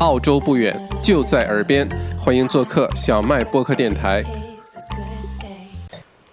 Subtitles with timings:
[0.00, 4.22] 澳洲不远，就在耳边，欢迎做客小麦播客电台。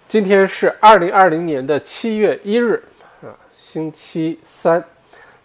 [0.06, 2.80] 今天是二零二零年的七月一日
[3.22, 4.82] 啊，星期三。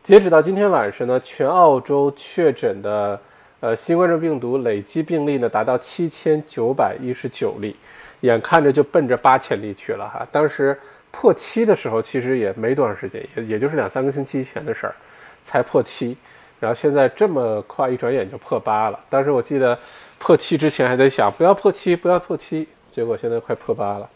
[0.04, 3.20] 截止到今天晚上呢，全澳洲确诊的
[3.60, 7.76] 呃新冠状病毒累计病例呢达到七千九百一十九例，
[8.20, 10.26] 眼看着就奔着八千例去了哈。
[10.32, 10.78] 当时
[11.10, 14.94] 破七的时候，其实也没多长时间，也也就是两三个星期前的事儿，
[15.42, 16.16] 才破七。
[16.62, 19.00] 然后现在这么快，一转眼就破八了。
[19.10, 19.76] 当时我记得
[20.20, 24.10] 破七之前还在想不要破七，不要破七，结果现在快破八了。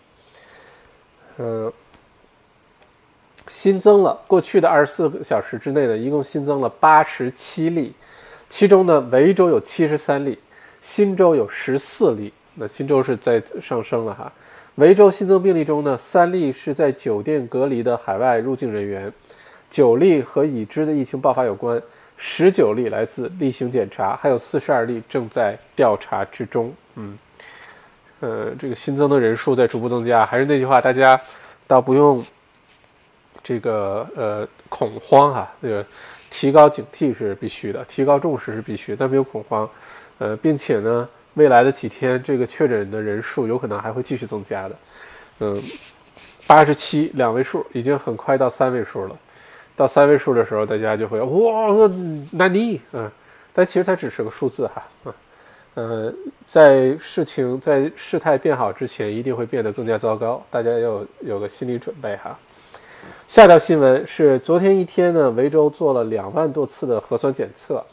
[1.39, 1.73] 嗯，
[3.47, 7.91] 新增了过去的二十四个小时之内呢，一共新增了八十七例，
[8.47, 10.37] 其中呢，维州有七十三例，
[10.83, 12.31] 新州有十四例。
[12.53, 14.31] 那新州是在上升了哈。
[14.75, 19.11] 维州新增病例中呢，三例是在酒店隔离的海外入境人员，
[19.67, 21.81] 九例和已知的疫情爆发有关。
[22.17, 26.73] 十九例来自例行检查，还有四十二例正在调查之中。
[26.95, 27.19] 嗯，
[28.21, 30.25] 呃，这个新增的人数在逐步增加。
[30.25, 31.19] 还是那句话，大家
[31.67, 32.25] 倒不用
[33.43, 35.85] 这个呃恐慌哈，这个
[36.29, 39.69] 提高警惕是必须的，提高重视是必须，但没有恐慌。
[40.17, 44.75] 呃，并且呢，未来的几天这个确诊的人数有可能还会继续增加的。
[45.39, 45.61] 嗯，
[46.47, 49.15] 八十七两位数，已经很快到三位数了。
[49.75, 51.91] 到三位数的时候，大家就会哇，
[52.31, 53.11] 难尼，嗯，
[53.51, 55.13] 但其实它只是个数字哈，啊，
[55.73, 56.13] 呃，
[56.47, 62.39] 在事情在事态变好之前，一定会变得更加糟糕，大家要有个心理准备哈。
[63.27, 67.83] 下条新闻是昨天一天呢，维州做了两万多次的核酸检测。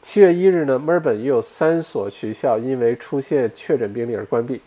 [0.00, 4.60] 七月一日呢，墨尔本又有三所学校因为出现确诊病例而关闭，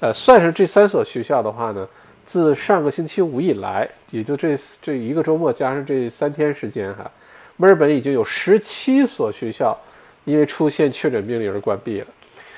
[0.00, 1.88] 呃，算上这三所学校的话呢。
[2.24, 7.10] 自上个星期五以来，也就这这一个周末加上这三天时间，哈，
[7.56, 9.78] 墨尔本已经有十七所学校
[10.24, 12.06] 因为出现确诊病例而关闭了。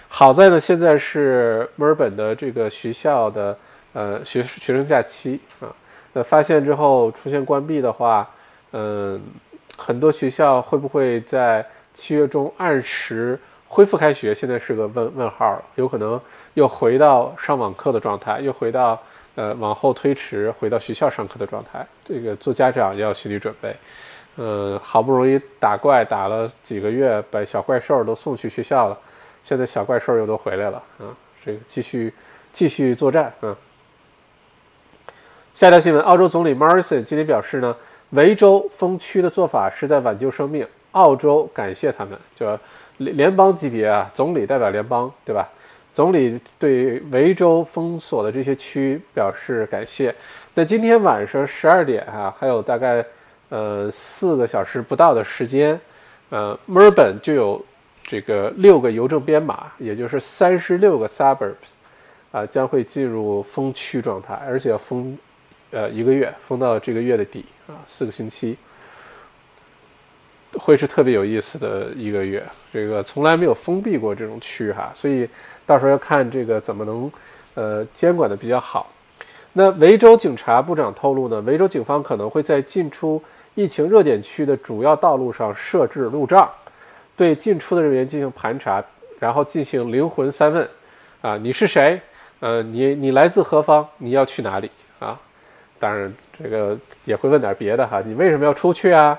[0.08, 3.58] 好在呢，现在是墨尔本的这个学校的
[3.92, 5.66] 呃学学生假期啊。
[6.12, 8.28] 那发现之后出现关闭的话，
[8.72, 9.20] 嗯，
[9.76, 13.38] 很多学校会不会在七月中按时
[13.68, 14.34] 恢复开学？
[14.34, 16.18] 现在是个问问号，有可能
[16.54, 18.98] 又回到上网课的状态，又回到。
[19.36, 23.76] 呃，往后推迟回到学校上课的状态，这个做家长也要心理准备。
[24.36, 28.98] 呃，好不容易打怪打了几个月，把小怪兽都送去学校了，
[29.42, 31.08] 现在小怪兽又都回来了啊！
[31.44, 32.12] 这个继续
[32.52, 33.56] 继续作战啊。
[35.54, 37.74] 下一条新闻，澳洲总理 Morrison 今天表示呢，
[38.10, 42.46] 维州封区的做法是在挽救生命，澳洲感谢他们，就
[42.98, 45.48] 联联邦级别啊，总理代表联邦，对吧？
[45.96, 50.14] 总理对维州封锁的这些区表示感谢。
[50.52, 53.02] 那今天晚上十二点啊，还有大概
[53.48, 55.80] 呃四个小时不到的时间，
[56.28, 57.64] 呃，墨尔本就有
[58.02, 61.72] 这个六个邮政编码，也就是三十六个 suburbs
[62.30, 65.16] 啊，将会进入封区状态，而且要封
[65.70, 68.54] 呃一个月，封到这个月的底啊，四个星期。
[70.58, 75.28] 会是特别有意思的一个月，这个从来没有封闭过这种区哈，所以
[75.64, 77.10] 到时候要看这个怎么能，
[77.54, 78.90] 呃，监管的比较好。
[79.52, 83.22] 那维州警察部长透露呢，维州警方可能会在进出
[83.54, 86.50] 疫情热点区的主要道路上设置路障，
[87.16, 88.84] 对进出的人员进行盘查，
[89.18, 90.68] 然后进行灵魂三问，
[91.22, 92.00] 啊，你是谁？
[92.40, 93.86] 呃，你你来自何方？
[93.96, 94.70] 你要去哪里？
[94.98, 95.18] 啊，
[95.78, 99.18] 当然这个也会问点别的哈，你为什么要出去啊？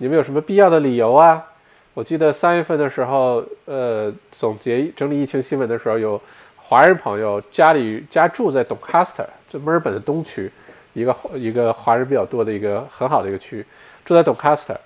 [0.00, 1.44] 你们有什么必要的理由啊？
[1.92, 6.20] 我记得三月份的时候，呃，总结整理疫情新闻的时候，有
[6.54, 10.48] 华人朋友家里家住在 Doncaster，就墨尔本的东区，
[10.92, 13.66] 一个一个华人比较多的一个很好的一个区，
[14.04, 14.76] 住在 Doncaster。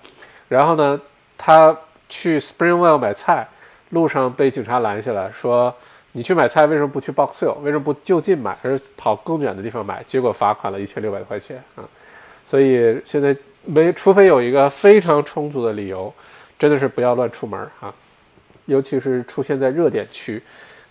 [0.49, 0.99] 然后呢，
[1.37, 1.77] 他
[2.09, 3.47] 去 Springwell 买菜，
[3.91, 5.71] 路上被警察拦下来说
[6.13, 7.59] ：“你去买菜为什么不去 Box Hill？
[7.59, 11.85] 为什么不就近买，而跑更远的地方买？”结果罚款了一千六百块钱啊！
[12.43, 13.37] 所以现在。
[13.65, 16.13] 没，除非有一个非常充足的理由，
[16.59, 17.93] 真的是不要乱出门啊！
[18.65, 20.41] 尤其是出现在热点区，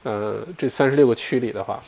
[0.02, 1.80] 呃，这三十六个区里的话。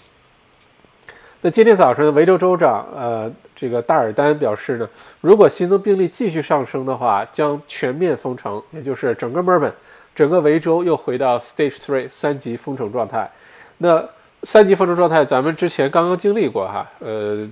[1.40, 4.88] 那今天早上，维州州长呃，这个大尔丹表示呢，
[5.20, 9.72] 如果新增病例继续上升的话，将全面封城，也就是整个墨尔本、
[10.14, 13.30] 整个维州又回到 Stage Three 三级封城状态。
[13.78, 14.02] 那
[14.42, 17.46] 三级封城状态，咱们之前刚刚经历过哈，呃，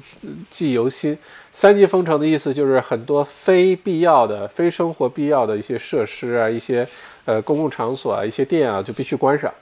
[0.51, 1.17] 记忆犹新。
[1.53, 6.85] 三级封城的意思就是很多非必要的、非生活必要的一些设施啊，一些
[7.27, 9.53] 呃公共场所啊，一些店啊就必须关上。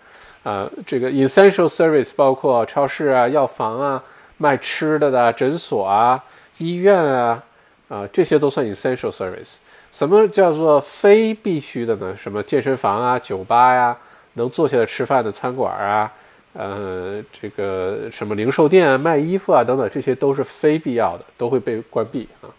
[0.44, 4.02] 啊，这个 essential service 包括超市啊、药房啊、
[4.38, 6.24] 卖吃的的诊所啊、
[6.58, 7.42] 医院啊，
[7.88, 9.56] 啊这些都算 essential service。
[9.92, 12.16] 什么叫做非必须的呢？
[12.16, 13.94] 什么健身房啊、酒吧呀，
[14.34, 16.10] 能坐下来吃饭的餐馆啊，
[16.52, 22.50] 呃，这个什么零售店啊、卖衣服啊等等，这些都是非必要的，都会被关闭啊。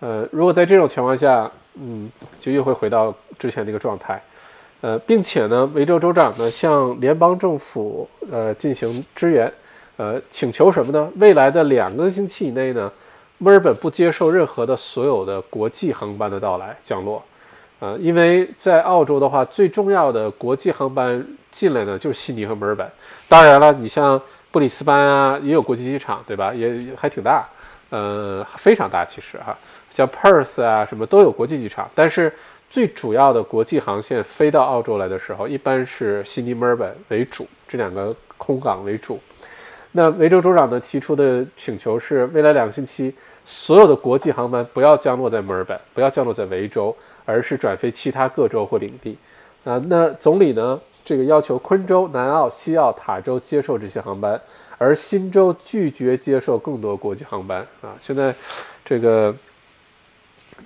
[0.00, 2.10] 呃，如果在这种情况下，嗯，
[2.40, 4.22] 就又会回到之前那个状态。
[4.80, 9.50] 呃，并且呢，维州州长呢向联邦政府呃进行支援，
[9.96, 11.10] 呃，请求什么呢？
[11.16, 12.92] 未来的两个星期以内呢？
[13.38, 17.22] 墨尔本不接受任何的所有的国际航班的到来降落，
[17.80, 22.88] 呃，因为在澳洲的话，最重要的国际航班进来呢就是悉尼和墨尔本。
[23.28, 26.54] 当然了，你像布里斯班啊，也有国际机场，对吧？
[26.54, 27.46] 也还挺大，
[27.90, 29.56] 呃，非常大其实哈。
[29.92, 32.32] 像 Perth 啊什么都有国际机场，但是
[32.70, 39.20] 最主要的国际航线飞到澳洲来的时候，一般是悉尼、墨尔本为主，这两个空港为主。
[39.92, 49.16] 那维州州长呢提出的请求是，未来两个星期所有的国际航班不要降落在墨尔本，不要降落在维州，而是转飞其他各州或领地。
[49.64, 54.40] 啊，那总理呢这个要求昆州、南澳、西澳、塔州接受这些航班，
[54.78, 57.60] 而新州拒绝接受更多国际航班。
[57.82, 58.34] 啊，现在
[58.84, 59.34] 这个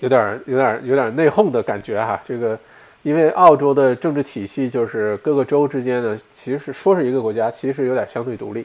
[0.01, 2.21] 有点、有点、有点内讧的感觉哈。
[2.25, 2.59] 这个
[3.03, 8.65] 因为澳洲的政治体系就是各个州之间呢，其实说是一个国家，其实有点相对独立。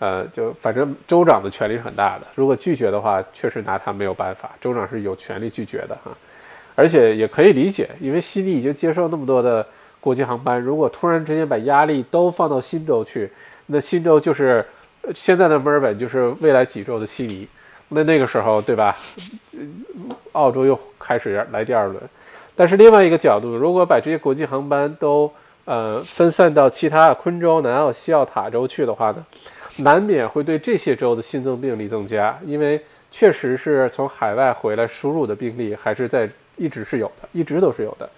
[0.00, 4.50] 呃，就反正州长的权力是很大的，如果拒绝的话，确实拿他没有办法。
[4.58, 6.10] 州长是有权利拒绝的哈，
[6.74, 9.64] 而且也可以理解，因为悉尼已经接受那么多的
[10.00, 13.30] 国际航班，如果突然之间把压力都放到新州去，
[13.66, 14.64] 那新州就是
[15.14, 17.46] 现在的墨尔本，就是未来几周的悉尼，
[17.90, 18.96] 那那个时候对吧？
[20.32, 22.02] 澳洲又开始来第二轮。
[22.56, 25.30] 但是另外一个角度，如果把这些国际航班都
[25.66, 29.26] 呃分散到其他昆州、南澳、西澳、塔州去的话呢？
[29.82, 32.80] 难免会对这些州的新增病例增加，因为
[33.10, 38.08] 确实是从海外回来输入的病例还是在一直是有的，一直都是有的。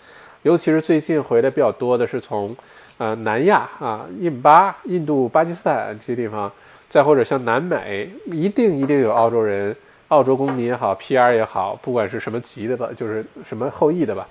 [0.43, 2.55] 尤其是最近回来比较多的是从
[2.99, 6.51] 呃南亚啊、印巴、印度、巴基斯坦这些地方，
[6.91, 9.75] 再或者像南美，一定一定有澳洲人、
[10.09, 14.27] 澳洲公民也好、PR 也好，不管是什么籍的吧，就是什么后裔的吧，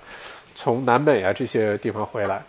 [0.54, 2.42] 从南美啊这些地方回来。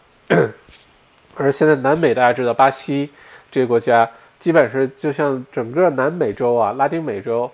[1.36, 3.10] 而现在南美大家知道，巴西
[3.52, 4.10] 这个国家。
[4.44, 7.50] 基本是就像整个南美洲啊，拉丁美洲，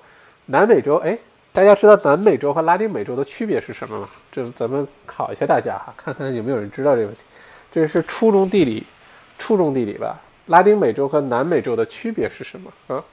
[0.47, 1.15] 南美洲，哎，
[1.53, 4.09] 大家知道南美洲和拉丁美洲的区别是什么吗？
[4.31, 7.21] 这咱们考一下大家哈，看看有没有人知道这个问题。
[7.71, 8.83] 这是初中地理，
[9.37, 10.19] 初中地理吧？
[10.47, 13.03] 拉丁美洲和南美洲的区别是什么啊？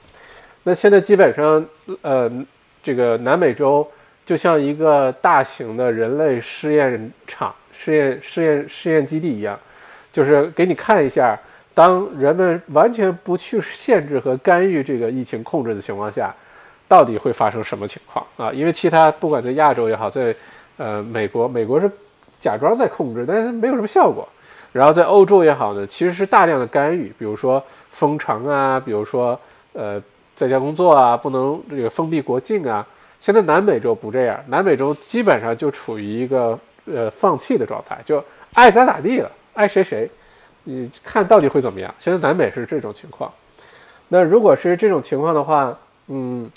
[0.63, 1.63] 那现在基本上，
[2.01, 2.33] 呃，
[2.83, 3.87] 这个南美洲
[4.25, 9.61] 就像一个大型的人类试验场、试验试验试验基地一样，
[10.15, 11.39] 就是给你看一下。
[11.77, 16.35] 当人们完全不去限制和干预这个疫情控制的情况下，
[16.89, 18.51] 到底会发生什么情况啊？
[18.51, 20.35] 因为其他不管在亚洲也好，在
[20.79, 21.91] 呃美国，美国是
[22.41, 24.27] 假装在控制，但是没有什么效果。
[24.73, 29.39] 然后在欧洲也好呢，其实是大量的干预，比如说封城啊，比如说
[29.75, 30.03] 呃
[30.35, 32.87] 在家工作啊，不能这个封闭国境啊。
[33.21, 38.25] 现在南美洲不这样，南美洲基本上就处于一个呃放弃的状态，就
[38.55, 40.11] 爱咋咋地了，爱谁谁。
[40.69, 41.95] 你看到底会怎么样？
[41.97, 43.33] 现在南美是这种情况，
[44.09, 45.79] 那如果是这种情况的话，
[46.09, 46.51] 嗯，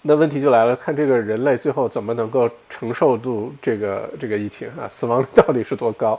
[0.00, 6.18] 那问题就来了，看这个人类最后怎么能够承受住这个这个疫情啊，死亡率到底是多高？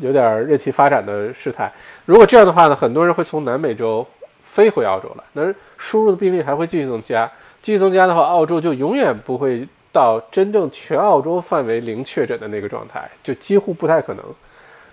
[0.00, 1.72] 有点任其发展的事态。
[2.04, 4.04] 如果这样的话呢，很多人会从南美洲
[4.42, 7.30] 飞回澳洲来，那输入的病例还会继续增加，
[7.62, 14.24] 继续增加的话，澳洲就永远不会到真正全澳洲范围零确诊的那个状态，就几乎不太可能。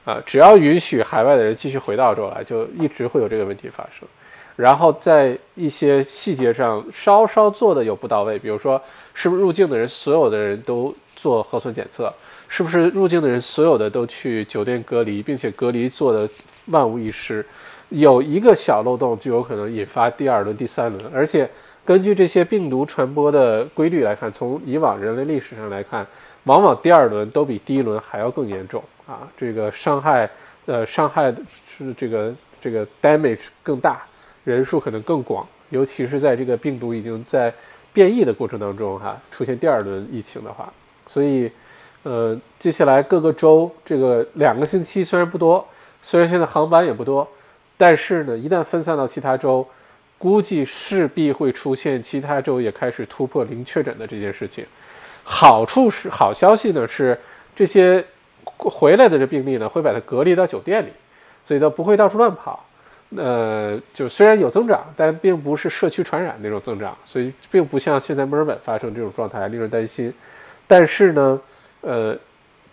[0.05, 4.07] 啊，只要允许海外的人继续回到澳洲来，就一直会有这个问题发生。
[4.55, 8.79] 然后在一些细节上稍稍做的有不到位，比如说
[9.13, 12.13] 是不是入境的人所有的人都做核酸检测，
[12.47, 16.29] 是不是入境的人所有的都去酒店隔离，并且隔离做的
[16.67, 17.43] 万无一失，
[17.89, 21.11] 有一个小漏洞就有可能引发第二轮、第三轮。
[21.11, 21.49] 而且
[21.83, 26.05] 根据这些病毒传播的规律来看，从以往人类历史上来看，
[26.43, 28.83] 往往第二轮都比第一轮还要更严重。
[29.05, 30.29] 啊，这个伤害，
[30.65, 31.29] 呃，伤害
[31.67, 34.01] 是这个这个 damage 更大，
[34.45, 37.53] 人数可能更广，尤其是在这个病毒已经在
[37.91, 40.71] 变异的过程当中，哈，出现第二轮疫情的话，
[41.05, 41.51] 所以，
[42.03, 45.67] 呃，接下来各个州这个两个星期虽然不多，
[46.01, 47.27] 虽然现在航班也不多，
[47.75, 49.67] 但是呢，一旦分散到其他州，
[50.17, 54.65] 估计势必会出现其他州也开始突破零确诊的这件事情。
[55.25, 57.19] 好处是，好消息呢是
[57.53, 58.01] 这些。
[58.57, 60.89] 回来的这病例呢，会把它隔离到酒店里，
[61.43, 62.65] 所以它不会到处乱跑。
[63.15, 70.11] 呃，就虽然有增长，但并不是社区传染那种增长，所以并不像现在墨尔本发生这种状态令人担心。
[70.65, 71.39] 但是呢，
[71.81, 72.17] 呃，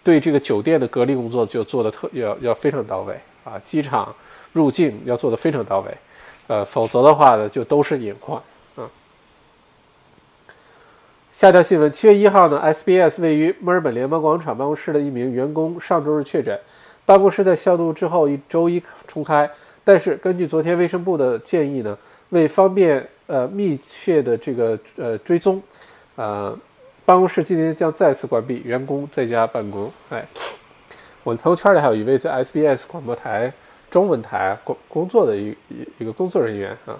[0.02, 4.14] 对这个酒店的隔离工作就做的特要要非常到位啊，机场
[4.54, 5.94] 入境要做的非常到位，
[6.46, 8.40] 呃，否则的话呢，就都是隐患。
[11.32, 16.58] 下条新闻，七月一号呢，SBS 位于墨尔本联邦广场办公室的一名员工上周日确诊，
[17.06, 19.48] 办公室在消毒之后一周一重开，
[19.84, 21.96] 但是根据昨天卫生部的建议呢，
[22.30, 25.62] 为方便呃密切的这个呃追踪，
[26.16, 26.56] 呃。
[27.06, 29.90] 办公室今天将再次关闭，员工在家办公。
[30.10, 30.24] 哎，
[31.24, 33.52] 我朋友圈里还有一位在 SBS 广播台
[33.90, 36.94] 中文台工工作的一一一个工作人员啊，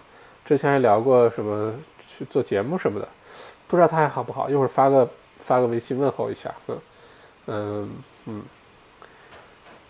[0.45, 1.73] 之前还聊过什么
[2.09, 3.09] 去做节目什么的，
[3.71, 4.51] 不知道他还好不好？
[4.51, 5.09] 一会儿发个
[5.39, 6.53] 发个微信问候一下。
[6.67, 6.79] 嗯
[7.47, 7.91] 嗯
[8.27, 8.43] 嗯，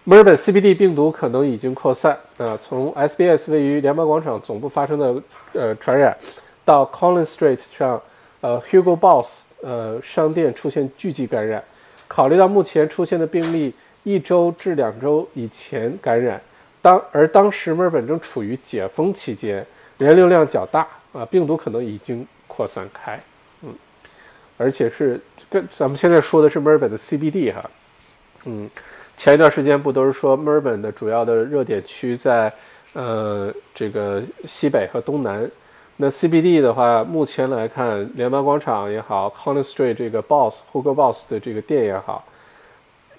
[0.05, 5.23] 墨尔本 CBD 病毒可能已经扩散啊，从 SBS 位于联邦广场总部发生的
[5.55, 6.17] 呃传染，
[6.65, 8.01] 到 Collins Street 上。
[8.43, 11.63] 呃，Hugo Boss 呃商店出现聚集感染，
[12.09, 13.71] 考虑到目前出现的病例
[14.03, 16.41] 一周至两周以前感染，
[16.81, 19.67] 当而当时墨尔本正处于解封期间，
[19.99, 23.21] 人流量较大啊，病毒可能已经扩散开，
[24.61, 27.71] 而且是跟咱们现在说的是墨尔本的 CBD 哈，
[28.45, 28.69] 嗯，
[29.17, 32.53] 前一段时间不都是说墨尔本的主要的热点区在
[32.93, 35.51] 呃这个西北和东南。
[35.97, 42.23] 那 CBD 的话，目前来看，联邦广场也好，Collins Street 这个 Boss Hugo Boss 的这个店也好，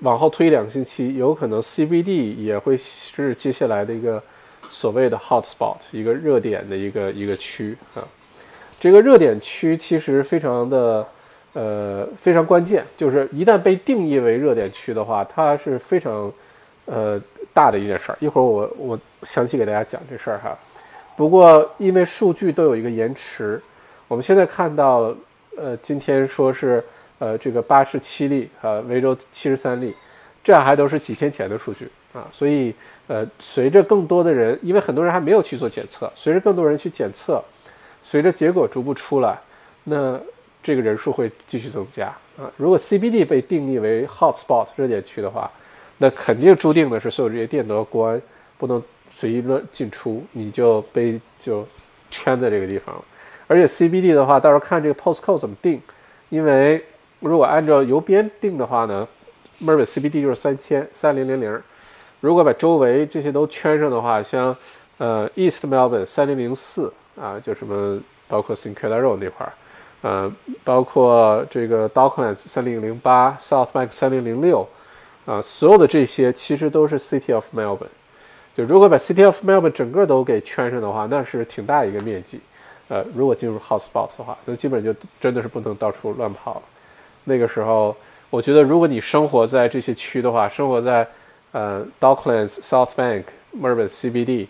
[0.01, 4.21] 往后推两个星期，有可能 CBD 也会是接下来的一个
[4.69, 8.05] 所谓的 hot spot，一个热点的一个一个区啊。
[8.79, 11.07] 这个热点区其实非常的
[11.53, 16.31] 呃非常关键，就是一旦被定义为热点区的话，它是非常
[16.85, 17.21] 呃
[17.53, 18.17] 大的一件事儿。
[18.19, 20.57] 一会儿我我详细给大家讲这事儿哈。
[21.17, 23.61] 不过，因为数据都有一个延迟，
[24.07, 25.13] 我们现在看到，
[25.57, 26.83] 呃，今天说是，
[27.19, 29.93] 呃，这个八十七例，呃，维州七十三例，
[30.41, 32.25] 这还都是几天前的数据啊。
[32.31, 32.73] 所以，
[33.07, 37.43] 呃，随着更多的人，因为很多人还没有去做检测，随着更多人去检测，
[38.01, 39.37] 随着结果逐步出来，
[39.83, 40.19] 那
[40.63, 42.51] 这个人数会继续增加啊。
[42.57, 45.49] 如果 CBD 被定义为 hot spot 热点区的话，
[45.97, 48.21] 那肯定注定的是所有这些店都要关，
[48.57, 48.81] 不能。
[49.13, 51.67] 随意乱进出，你就被就
[52.09, 53.03] 圈在这个地方了。
[53.45, 55.81] 而且 CBD 的话，到时候看这个 postcode 怎么定，
[56.29, 56.83] 因为
[57.19, 59.05] 如果按照邮编定的话呢，
[59.59, 61.61] 墨尔本 CBD 就是三千三零零零。
[62.21, 64.55] 如果把周围这些都圈上的话，像
[64.97, 69.51] 呃 East Melbourne 三零零四啊，就什么包括 St Kilda Road 那块儿，
[70.01, 70.31] 呃，
[70.63, 74.67] 包括这个 Docklands 三零零八，South Bank 三零零六
[75.25, 77.87] 啊，所有的这些其实都是 City of Melbourne。
[78.57, 82.39] 就如果把 City of Melbourne 整个都给圈上的话，那是挺大一个面积。
[82.89, 86.61] 呃，如果进入 hotspot 的话，那基本就真的是不能到处乱跑了。
[87.23, 87.95] 那个时候，
[88.29, 91.07] 我觉得如果你生活在这些区的话，生活在
[91.53, 93.23] 呃 Docklands、South Bank、
[93.55, 94.47] Melbourne CBD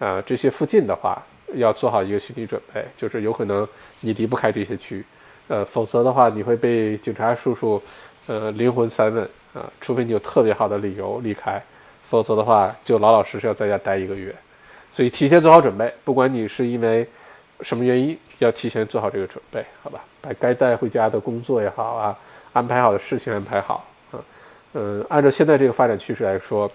[0.00, 1.22] 啊这些附近的话，
[1.54, 3.66] 要做好一个心理准备，就是有可能
[4.00, 5.04] 你离不开这些区，
[5.48, 7.82] 呃，否则的话你会被警察叔叔
[8.26, 9.24] 呃灵魂三问
[9.54, 11.62] 啊，除非你有特别好的理由离开。
[12.00, 14.34] 否则的话，就老老实实要在家待一个月，
[14.90, 15.92] 所以提前做好准备。
[16.04, 17.06] 不管你是因为
[17.60, 20.02] 什么原因，要提前做好这个准备，好吧？
[20.22, 22.18] 把该带回家的工作也好啊，
[22.54, 24.16] 安排好的事情安排好啊。
[24.72, 26.70] 嗯，按照现在这个发展趋势来说，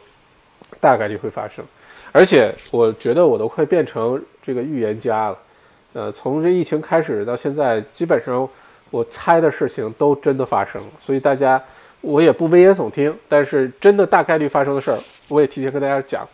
[0.80, 1.66] 大概率会发生。
[2.14, 5.38] 而且我觉得我都快变成这个预言家了。
[5.92, 8.48] 呃，从这疫情开始到现在，基本上
[8.90, 10.88] 我猜的事情都真的发生了。
[10.98, 11.62] 所以大家。
[12.06, 16.28] 我也不危言耸听，但是真的大概率发生的事儿，我也提前跟大家讲，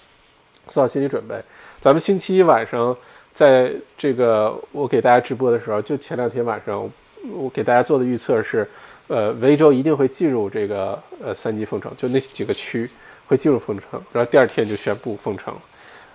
[0.66, 1.36] 做好心理准备。
[1.80, 2.98] 咱们星期一晚上，
[3.36, 6.92] 在这个我给大家直播的时候，就前两天晚上，
[7.36, 8.68] 我给大家做的预测是，
[9.10, 12.90] 呃，维州一定会进入这个呃三级封城，就那几个区
[13.28, 15.56] 会进入封城，然后第二天就宣布封城。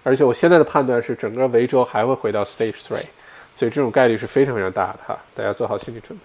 [0.05, 3.03] 而且我现在的判断是，整个维州还会回到 Stage Three，
[3.57, 6.25] 所以这种概率是非常非常大的哈，大家做好心理准备。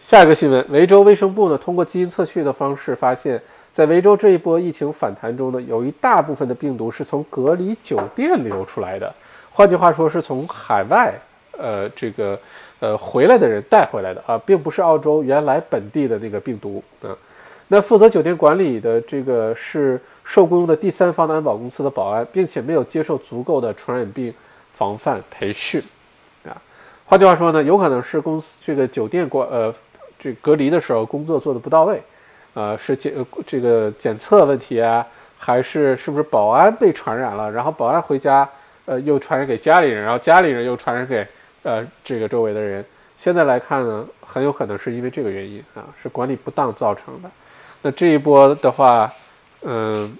[0.00, 3.40] 下一个新闻，维州卫生部呢通过基因测序的方式发现，
[3.72, 9.14] 在维州这一波疫情反弹中呢，有一大部分的病毒是从隔离酒店流出来的，
[9.50, 11.14] 换句话说是从海外，
[11.52, 12.38] 呃，这个
[12.80, 17.16] 呃回来的人带回来的啊，并不是澳洲原来本地的那个病毒啊。
[17.68, 24.32] 那负责酒店管理的这个是受雇佣的第三方的安保公司的保安，并且没有接受足够的传染病
[24.70, 25.82] 防范培训
[26.44, 26.56] 啊。
[27.04, 29.72] 换句话说呢，有可能是公司这个酒店管呃。
[30.16, 32.00] 这隔离的时候工作做的不到位，
[32.54, 33.12] 呃，是检
[33.44, 35.06] 这个检测问题啊，
[35.36, 37.50] 还是是不是保安被传染了？
[37.50, 38.48] 然后保安回家，
[38.86, 41.26] 呃，又传染给家里人，然后家里人又传染给
[41.62, 42.82] 呃这个周围的人，
[43.16, 47.30] 现在来看呢，很有可能是因为这个原因啊，是管理不当造成的。
[47.86, 49.12] 那这一波的话，
[49.60, 50.16] 嗯，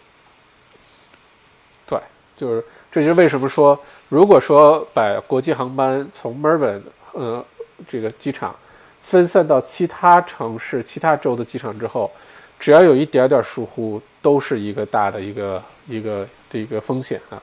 [1.86, 1.98] 对，
[2.36, 3.78] 就是这就是为什么说，
[4.10, 7.42] 如果说把国际航班从墨尔本呃
[7.88, 8.54] 这个机场
[9.00, 12.12] 分散到其他城市、其他州的机场之后，
[12.60, 17.42] 只要有一点点疏忽，都是一个大的一个一个的一个风险啊。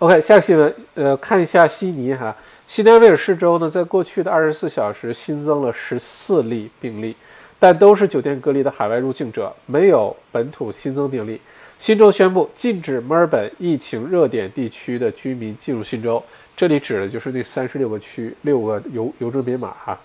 [0.00, 2.36] OK，下个新闻，呃，看一下悉尼哈，
[2.68, 7.16] 西南威尔士州呢，在过去的二十四小时新增了十四例病例，
[7.60, 11.40] 但都是酒店隔离的海外入境者，没有本土新增病例。
[11.78, 16.22] 新州宣布禁止墨尔本疫情热点地区的居民进入新州，
[16.56, 19.98] 这里指的就是那三十六个区六个邮邮政编码哈。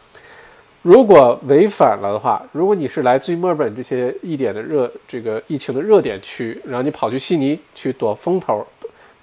[0.81, 8.65] 如果违反了的话，如果你是来自于墨尔本这些一点的热这个疫情的热点区，然后你跑去悉尼去躲风头。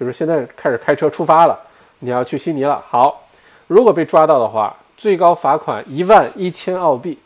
[0.01, 1.57] 就是现在开始开车出发了，
[2.01, 2.81] 你要去悉尼了。
[2.81, 3.29] 好，
[3.69, 7.17] 如果被抓到的话，最高罚款一万一千澳币，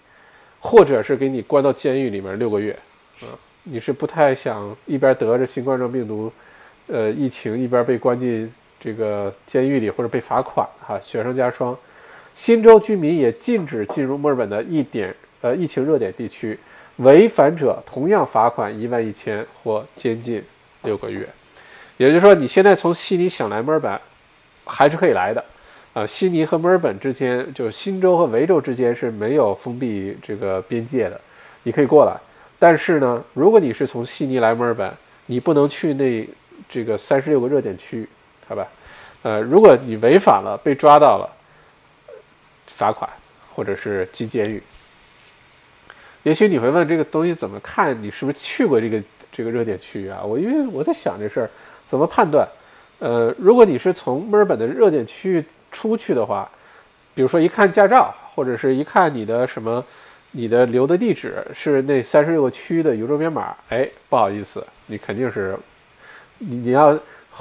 [0.66, 2.76] 或者是给你关到监狱里面六个月。
[3.20, 3.30] 啊，
[3.62, 6.32] 你是不太想一边得着新冠状病毒，
[6.88, 11.76] 呃，疫情一边被关进这个监狱里或者被罚款哈，雪上加霜。
[12.35, 16.58] 新州居民也禁止进入墨尔本的一点呃疫情热点地区，
[16.96, 20.44] 违反者同样罚款一万一千或监禁
[20.82, 21.26] 六个月。
[21.96, 23.99] 也就是说，你现在从悉尼想来墨尔本，
[24.66, 25.42] 还是可以来的，
[25.97, 31.19] 啊，悉尼和墨尔本之间，就是新州和维州之间是没有封闭这个边界的，
[31.62, 32.15] 你可以过来。
[32.59, 34.93] 但是呢，如果你是从悉尼来墨尔本，
[35.25, 36.29] 你不能去那
[36.69, 38.09] 这个三十六个热点区域，
[38.47, 38.69] 好吧？
[39.23, 41.35] 呃，如果你违反了，被抓到了，
[42.67, 43.09] 罚款
[43.55, 44.62] 或者是进监狱。
[46.25, 47.97] 也许你会问，这个东西怎么看？
[48.03, 50.23] 你是不是去过这个这个热点区域啊？
[50.23, 51.50] 我因为我在想这事儿。
[51.87, 52.47] 怎么判断？
[52.99, 56.50] 呃，如果你是从墨尔本的热点区域出去的话，
[57.15, 59.85] 比如说一看驾照，或者是一看你的什么，
[60.31, 65.59] 你的留的地址是那三十六个区的邮政编码，哎，不好意思，你肯定是
[66.39, 66.99] 你你要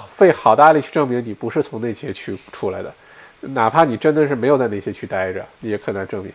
[0.07, 2.93] 费好大力去证明你不是从那些区出来的，
[3.39, 6.31] 哪怕你真的是没有在那些区待着，你也可能证明。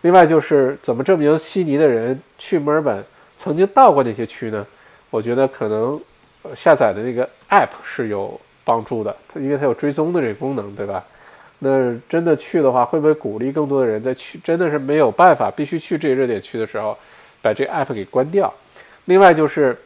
[0.00, 3.04] 另外就是怎么证明悉尼的人去墨尔本
[3.36, 4.66] 曾经到过那些区呢？
[5.10, 6.00] 我觉得可能。
[6.54, 11.04] 下载的那个 app 是有帮助的，它因为它有追踪的这个功能，对吧？
[11.60, 14.38] 那真的去的话，会不会鼓励更多的人在去？
[14.42, 16.96] 真的是没有办法，必须去这个热点区的时候，
[17.40, 18.52] 把这个 app 给关掉。
[19.06, 19.76] 另外就是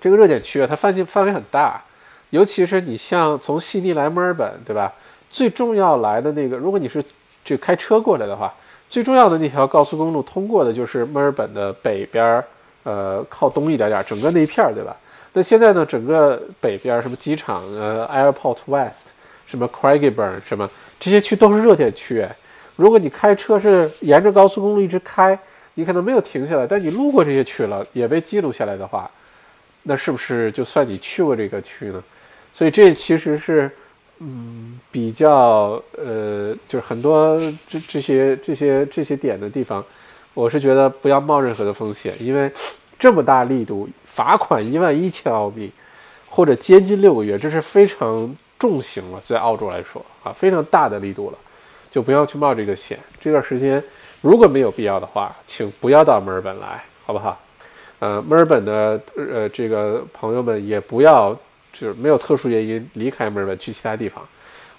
[0.00, 1.82] 这个热点区啊，它范围范围很大，
[2.30, 4.92] 尤其是你像从悉尼来墨尔本，对吧？
[5.28, 7.04] 最重要来的那个，如果你是
[7.44, 8.52] 这开车过来的话，
[8.88, 12.44] 最重要的那条高速公路通过的就是墨尔本的北边儿，
[12.84, 14.96] 呃，靠东一点点，整个那一片儿，对吧？
[15.32, 15.86] 那现在呢？
[15.86, 19.10] 整个北边什么机场，呃，Airport West，
[19.46, 22.26] 什么 Craigieburn，什么这些区都是热点区。
[22.74, 25.38] 如果你开车是沿着高速公路一直开，
[25.74, 29.08] 你可能没有停下来，但你路过这些区了，也被记录下来的话，
[29.84, 32.02] 那是不是就算你去过这个区呢？
[32.52, 33.70] 所以这其实是，
[34.18, 37.38] 嗯，比较呃，就是很多
[37.68, 39.84] 这这些这些这些点的地方，
[40.34, 42.50] 我是觉得不要冒任何的风险，因为
[42.98, 43.88] 这么大力度。
[44.12, 45.70] 罚款一万一千澳币，
[46.28, 51.38] 或者监禁六个月，这是非常重刑了，在澳洲来说啊，非常大的力度了，
[51.90, 52.98] 就不要去冒这个险。
[53.20, 53.82] 这段时间
[54.20, 57.40] 如果没有必要的话，请不要到墨尔本来，好不好？
[58.00, 61.32] 呃，墨尔本的呃这个朋友们也不要，
[61.72, 64.26] 就是没有特殊原因离开墨尔本去其他地方。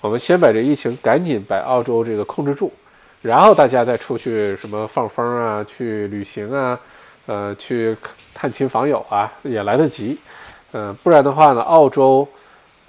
[0.02, 2.72] 我们先把这疫情赶紧把澳洲这个控制住，
[3.22, 6.80] 然后大家再出去什么放风啊，去旅行啊。
[7.28, 7.96] 呃，去
[8.34, 10.18] 探亲访友啊，也来得及。
[10.74, 12.28] 嗯，不然的话呢，澳洲，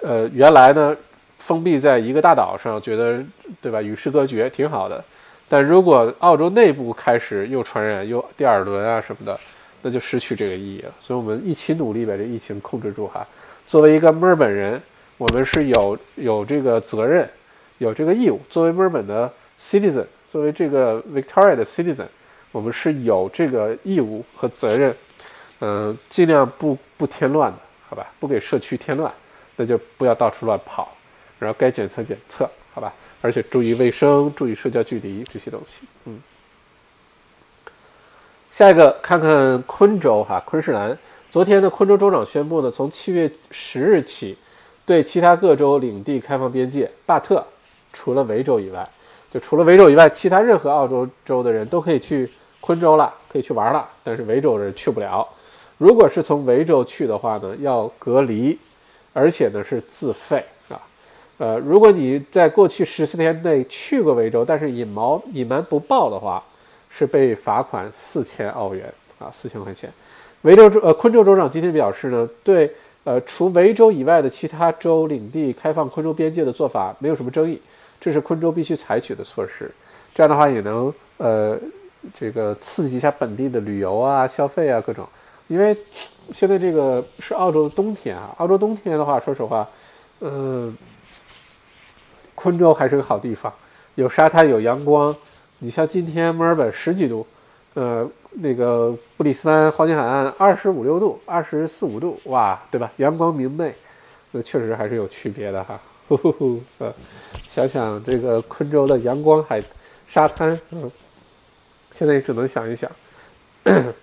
[0.01, 0.95] 呃，原来呢
[1.37, 3.21] 封闭在一个大岛上，觉得
[3.61, 5.03] 对吧，与世隔绝挺好的。
[5.49, 9.39] 但如果澳洲内部开始又传染又第二轮啊什么的，
[9.81, 10.91] 那就失去这个意义了。
[10.99, 13.25] 所以，我们一起努力把这疫情控制住哈。
[13.67, 14.81] 作为一个墨尔本人，
[15.17, 17.29] 我们是有有这个责任，
[17.77, 18.39] 有这个义务。
[18.49, 22.05] 作为墨尔本的 citizen，作为这个 Victoria 的 citizen。
[22.53, 24.95] 我们是有这个义务和责任，
[25.59, 27.57] 嗯，尽量不不添乱的，
[27.89, 28.05] 好吧？
[28.19, 29.11] 不给社区添乱，
[29.55, 30.95] 那就不要到处乱跑，
[31.39, 32.93] 然后该检测检测，好吧？
[33.21, 35.87] 而且注意卫生，注意社交距离这些东西。
[36.05, 36.21] 嗯，
[38.51, 40.95] 下一个看看昆州哈，昆士兰，
[41.31, 44.37] 昨天呢昆州州长宣布呢，从七月十日起，
[44.85, 47.43] 对其他各州领地开放边界，巴特
[47.91, 48.87] 除了维州以外，
[49.31, 52.29] 就除了维州以外，其他任何澳洲州的人都可以去。
[52.65, 55.27] 昆州了，可以去玩了，但是维州人去不了。
[55.77, 58.57] 如果是从维州去的话呢，要隔离，
[59.11, 60.79] 而且呢是自费啊。
[61.39, 66.41] 呃，如果你在过去十四天内去过维州，但是隐瞒隐瞒不报的话，
[66.89, 68.85] 是被罚款四千澳元
[69.19, 69.91] 啊，四千块钱。
[70.43, 72.73] 维州州呃昆州州长今天表示呢，对
[73.03, 77.61] 呃除维州以外的其他州领地开放昆州边界的做法没有什么争议，
[77.99, 79.69] 这是昆州必须采取的措施。
[80.15, 81.59] 这样的话也能呃
[82.13, 85.07] 这个刺激一下本地的旅游啊、消费啊各种。
[85.47, 85.77] 因为
[86.33, 89.67] 现在这个是澳洲的冬天啊，澳洲冬天的话，说实话，
[90.21, 90.75] 嗯。
[92.35, 93.53] 昆州还是个好地方，
[93.95, 95.15] 有沙滩，有阳光。
[95.59, 97.25] 你像今天墨尔本十几度，
[97.75, 102.91] 呃，那个布里斯班黄金海岸二十五六度，二十四五度，哇，对吧？
[102.97, 103.73] 阳光明媚，
[104.31, 105.79] 那确实还是有区别的哈。
[106.09, 106.93] 呵呵呵，呃，
[107.43, 109.63] 想想这个昆州的阳光海
[110.05, 110.91] 沙滩，嗯，
[111.93, 112.89] 现在也只能想一想。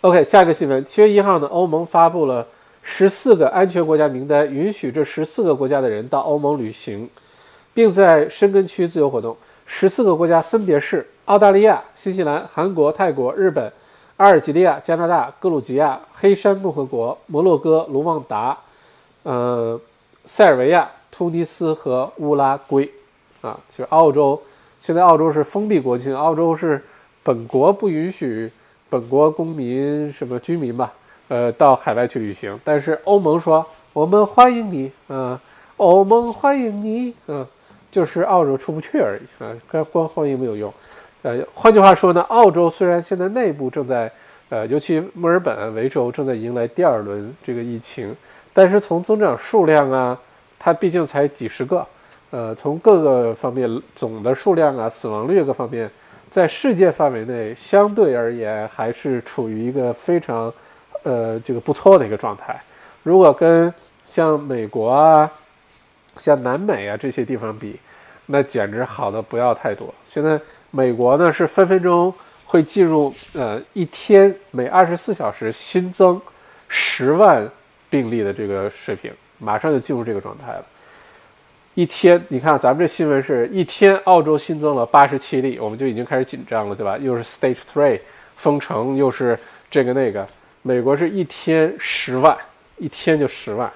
[0.00, 2.46] OK，下一个新闻，七月一号呢，欧盟发布了。
[2.86, 7.08] 十四个安全国家名单允许这十四个国家的人到欧盟旅行，
[7.72, 9.34] 并在申根区自由活动。
[9.64, 13.72] 十四个国家分别是澳大利亚、新西兰、韩国、泰国、日本、
[14.18, 18.58] 阿尔及利亚、加拿大、格鲁吉亚、黑山共和国、摩洛哥、卢旺达、
[19.22, 19.80] 呃、
[20.26, 22.90] 塞尔维亚、突尼斯和乌拉圭。
[23.40, 24.38] 啊，就是澳洲。
[24.84, 26.78] 现在澳洲是封闭国境，澳洲是
[27.22, 28.50] 本国不允许
[28.90, 30.92] 本国公民什么居民吧。
[31.28, 35.40] 呃，到海外去旅行，但是欧盟说我们欢迎你，嗯，
[35.78, 37.46] 欧盟欢迎你，嗯，
[37.90, 40.70] 就是澳洲出不去而已，啊，光光欢迎没有用，
[41.22, 44.12] 呃，换句话说呢，澳洲虽然现在内部正在，
[44.50, 48.14] 呃，尤其墨尔本、维州正在迎来第二轮这个疫情，
[48.52, 50.20] 但是从增长数量啊，
[50.58, 51.86] 它毕竟才几十个，
[52.34, 55.88] 呃，从各个方面总的数量啊、死亡率各方面，
[56.28, 60.52] 在世界范围内相对而言还是处于一个非常。
[61.04, 62.58] 呃，这个不错的一个状态。
[63.02, 63.70] 如果跟
[64.06, 65.30] 像美国啊、
[66.16, 67.78] 像南美啊这些地方比，
[68.24, 69.92] 那简直好的不要太多。
[70.08, 72.10] 现在美国呢是分分钟
[72.46, 76.18] 会进入呃一天每二十四小时新增
[76.68, 77.46] 十万
[77.90, 80.64] 病例的这个水平，马上就进入这个状态了。
[81.74, 86.96] 一天，你看咱们这新闻是一天，澳洲新增了八十七例，我们就已经开始紧张了，对吧？
[86.98, 88.00] 又是 Stage Three
[88.36, 89.36] 封城，又是
[89.68, 90.24] 这个那个。
[90.62, 92.36] 美国是一天十万，
[92.78, 93.70] 一天就十万，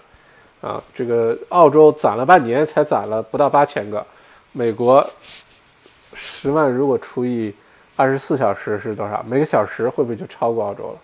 [0.60, 4.06] 啊，这个澳洲攒了半年才攒了不到八千个，
[4.52, 5.04] 美国
[6.14, 7.52] 十万如果除以
[7.96, 9.24] 二十四小时是多少？
[9.28, 10.98] 每个小时会不会就超过澳洲了？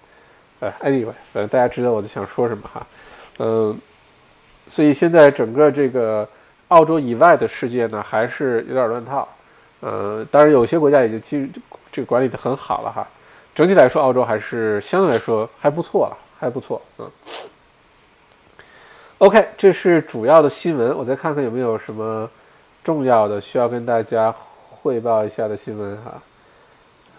[0.60, 2.86] 呃，anyway，反正大家知道我在想说什么哈，
[3.40, 3.76] 嗯，
[4.68, 6.26] 所以现在整个这个
[6.74, 9.28] 澳洲以外的世界呢，还是有点乱套，
[9.78, 11.48] 呃，当然有些国家已经基于
[11.92, 13.06] 这个管理的很好了哈。
[13.54, 16.82] 整体来说，澳洲还是相对来说还不错了，还不错。
[16.98, 17.08] 嗯
[19.18, 20.98] ，OK，这是主要的新闻。
[20.98, 22.28] 我再看看有没有什么
[22.82, 26.22] 重要的需要跟大家汇报一下的新闻哈。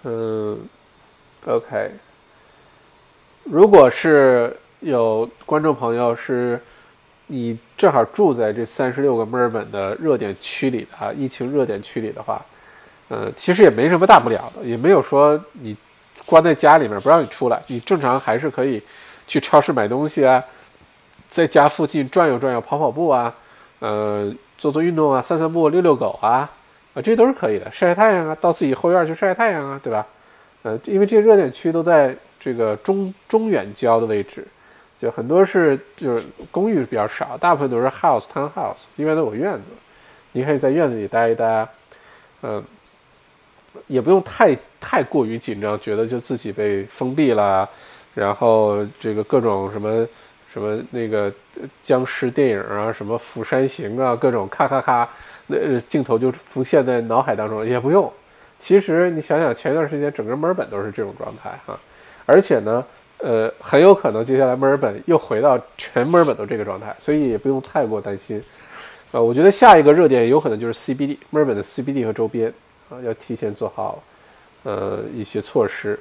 [0.03, 0.59] 嗯
[1.45, 1.91] ，OK，
[3.45, 6.61] 如果是有观众朋友是
[7.27, 12.43] 你正好住在这三十六个墨尔本的热点区里啊，疫情热点区里的话，
[13.09, 15.75] 呃，其实也没什么大不了的，也没有说你。
[16.25, 18.81] 关在家里面不让你出来，你正常还是可以
[19.27, 20.43] 去超市买东西啊，
[21.29, 23.31] 在家附近转悠转悠、跑跑步啊，
[23.77, 26.49] 呃，做做运动啊，散散步、遛遛狗啊，
[26.95, 27.65] 啊，这都是可以的。
[27.71, 30.07] 晒晒太阳啊，到自己后院去晒晒太阳啊，对吧？
[30.63, 34.47] 呃，因为这些热点区都在这个中中远郊的位置，
[34.97, 39.71] 就很多是就是公寓比较少，大部分都是 house town house，一般都有院子，
[40.31, 41.67] 你可以在院子里待一待，
[42.41, 42.63] 嗯。
[43.87, 47.69] 也不用太太过于紧张，觉得就自己被封闭了，
[48.13, 50.07] 然后这个各种什么
[50.51, 51.31] 什么那个
[51.83, 55.07] 僵尸电影啊，什么《釜山行》啊，各种咔咔咔，
[55.47, 57.67] 那镜头就浮现在脑海当中。
[57.67, 58.11] 也不用，
[58.57, 61.77] 其实你想想，前一段时间整个墨尔本都是这种状态哈，
[62.25, 62.83] 而且呢，
[63.25, 68.39] 呃，很有可能接下来墨尔本又回到全墨尔本都这个状态，所以也不用太过担心。
[69.11, 72.53] 呃，我觉得下一个热点有可能就是 CBD，墨尔本的 CBD 和周边。
[72.87, 74.03] 啊，要提前做好，
[74.61, 75.99] 呃，一些措施。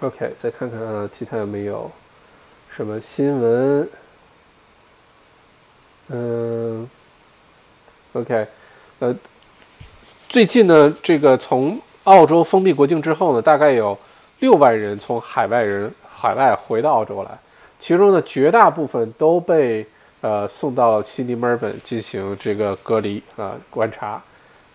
[0.00, 1.92] OK，再看看其他有没有
[2.70, 3.90] 什么新闻。
[6.08, 6.88] 嗯
[8.14, 8.46] ，OK，
[9.00, 9.14] 呃，
[10.26, 13.98] 最近呢，这个从澳洲封闭国境之后呢，大概有
[14.40, 17.38] 六万人从海外人海外回到澳洲来，
[17.78, 19.86] 其中呢，绝大部分都被
[20.20, 24.22] 呃送到悉尼、墨尔本进行这个隔离啊观察。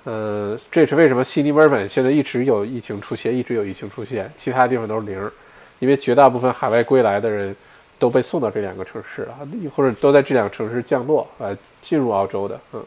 [0.03, 5.31] 呃，这是为什么悉尼、墨尔本现在一直有疫情出现，一直有疫情出现，其他地方都是零，
[5.77, 7.55] 因为绝大部分海外归来的人
[7.99, 9.37] 都被送到这两个城市啊，
[9.75, 12.85] 或者都在这两个城市降落啊，进入澳洲的，嗯，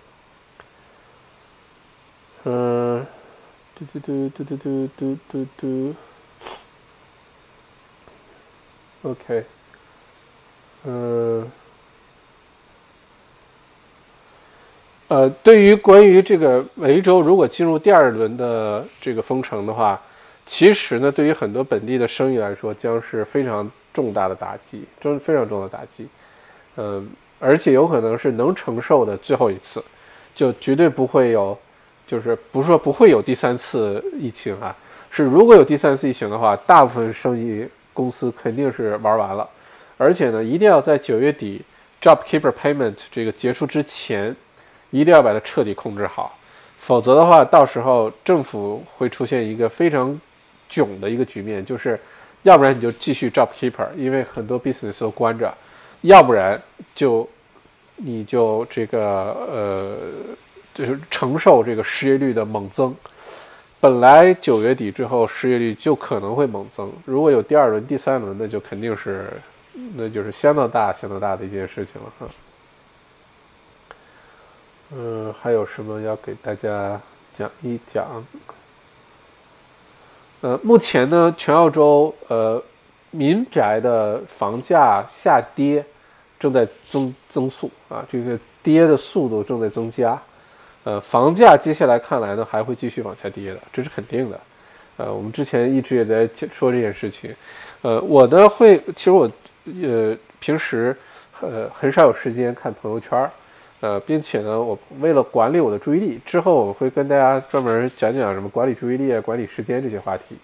[2.44, 3.06] 嗯，
[3.76, 5.94] 嘟嘟嘟嘟嘟嘟嘟嘟嘟。
[9.04, 9.44] ，OK，
[10.84, 11.50] 嗯。
[15.06, 20.00] 呃，对于关于这个维州如果进入第二轮的这个封城的话，
[20.46, 26.08] 其实呢，对于很多本地的生意来说，将是非常重大的打击，真非常重的打击。
[26.76, 29.84] 嗯，而且有可能是能承受的最后一次，
[30.34, 31.56] 就绝对不会有，
[32.06, 34.74] 就是不是说不会有第三次疫情啊，
[35.10, 39.48] 是如果有第三次疫情的话，大部分生意公司肯定是玩完了，
[39.96, 41.62] 而且呢，一定要在九月底
[42.02, 44.36] JobKeeper Payment 这个结束之前。
[44.90, 46.38] 一定要把它彻底控制好，
[46.78, 50.20] 否则的话，到时候政府会出现一个非常
[50.68, 51.98] 囧的一个局面，就是
[52.44, 55.52] 要不然你就继续 job keeper，因为很多 business 都关着；
[56.02, 56.62] 要不然
[56.94, 57.28] 就
[57.96, 59.00] 你就这个
[59.50, 59.96] 呃，
[60.72, 62.94] 就是承受这个失业率的猛增。
[63.84, 69.30] 本来九月底之后失业率就可能会猛增，如果有第二轮、第三轮，那就肯定是
[69.94, 72.26] 那就是相当大、相当大的一件事情了哈。
[74.94, 76.98] 嗯，还有什么要给大家
[77.30, 78.24] 讲一讲？
[80.40, 82.62] 呃，目前呢，全澳洲呃
[83.10, 85.84] 民宅的房价下跌
[86.40, 90.18] 正在增增速啊，这个跌的速度正在增加。
[90.84, 94.40] 呃，房价接下来看来呢还会继续往下跌的，这是肯定的。
[94.96, 97.34] 呃，我们之前一直也在说这件事情。
[97.82, 99.30] 呃，我呢会，其实我
[99.82, 100.96] 呃平时
[101.40, 103.30] 呃很少有时间看朋友圈儿。
[103.80, 110.38] 呃，并且呢，我为了管理我的注意力，之后我会跟大家专门讲讲什么管理注意力啊、管理时间这些话题。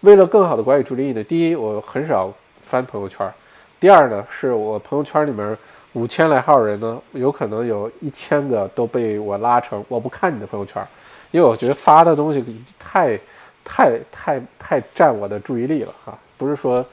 [0.00, 3.32] 为了更好的管理注意力呢，第一，我很少翻朋友圈儿；
[3.80, 5.56] 第二呢，是我朋友圈里面
[5.96, 10.86] 五千来号人呢，有可能有一千个都被我拉成我不看你的朋友圈，
[11.30, 12.44] 因为我觉得发的东西
[12.78, 13.18] 太、
[13.64, 16.16] 太、太、太占我的注意力了哈。
[16.36, 16.84] 不是说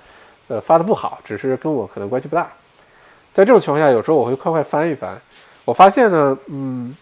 [0.47, 2.49] 呃发的不好，只是跟我可能关系不大。
[3.33, 5.19] 在这种情况下，有时候我会快快翻一翻。
[5.65, 6.95] 我发现呢，嗯，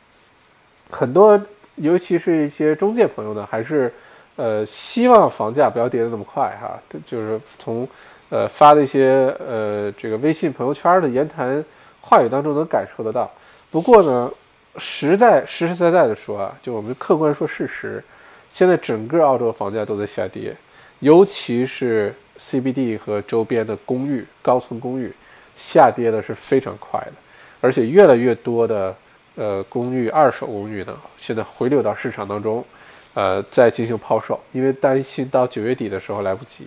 [0.89, 1.39] 很多，
[1.75, 3.93] 尤其是一些中介朋友呢，还是，
[4.37, 6.79] 呃，希望房价不要跌得那么快哈。
[7.05, 7.87] 就是从，
[8.29, 11.63] 呃，发的一些呃这个微信朋友圈的言谈
[12.01, 13.31] 话语当中能感受得到。
[13.69, 14.29] 不过呢，
[14.77, 18.03] 实在实实在在的说啊，就我们客观说事实，
[18.51, 20.53] 现在整个澳洲房价都在下跌，
[20.99, 25.13] 尤其是 CBD 和周边的公寓、高层公寓，
[25.55, 27.13] 下跌的是非常快的。
[27.61, 28.95] 而且越来越多的
[29.35, 32.65] 呃公寓二手公寓呢，现在回流到市场当中，
[33.13, 36.65] 呃，在进行抛售，因为担心到九月底的时候来不及。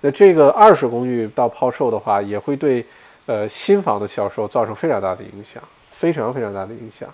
[0.00, 2.84] 那这个二手公寓到抛售的话，也会对
[3.26, 7.08] 呃新房的销售造成非常大的影响，非常非常大的影响。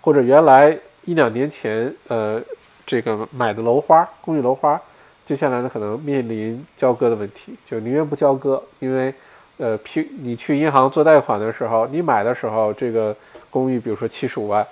[0.00, 2.40] 或者原来一两年前呃
[2.86, 4.80] 这个买的楼花公寓楼花，
[5.24, 9.12] 接下来呢可能面临交割的问题，就宁愿不交割，因为。
[9.60, 13.12] 呃，平你去银行做贷款的时候，你买的时候这个
[13.50, 14.64] 公寓，比如说七十五万，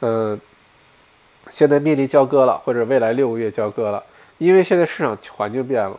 [0.00, 0.36] 嗯，
[1.48, 4.02] 现在面临交割了，或者未来六个月交割了，
[4.38, 5.96] 因为现在市场环境变了，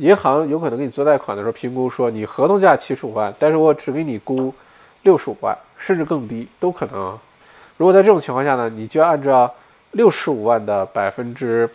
[0.00, 4.52] 银行有可能给你做贷款的时候评估说你合同价七十五万，但是我只给你估
[5.02, 7.18] 六十五万，甚至更低都可能。
[7.76, 9.54] 如果在这种情况下呢，你就要按照
[9.90, 11.68] 六十五万的百分之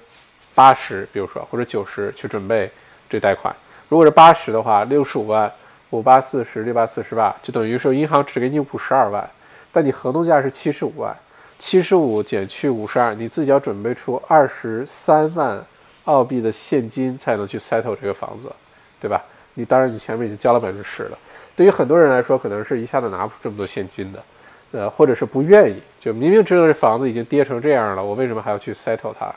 [0.55, 2.69] 八十，比如说或者九十去准备
[3.07, 3.55] 这贷款。
[3.89, 5.51] 如果是八十的话，六十五万。
[5.91, 9.29] 五八四十六八四十八，就等于说银行只给你五十二万，
[9.71, 11.15] 但你合同价是七十五万，
[11.57, 15.63] 七十五减去五十二，你自己要准备出二十三万
[16.05, 18.51] 澳币的现金才能去 settle 这个房子，
[18.99, 19.23] 对吧？
[19.53, 21.17] 你当然你前面已经交了百分之十了，
[21.55, 24.23] 对于很多人来说，可能是一下子拿不出这么多现金的，
[24.71, 29.33] 呃，或者是不愿意，就明明知道这房子已经跌成这样了，我为什么还要去 settle 它？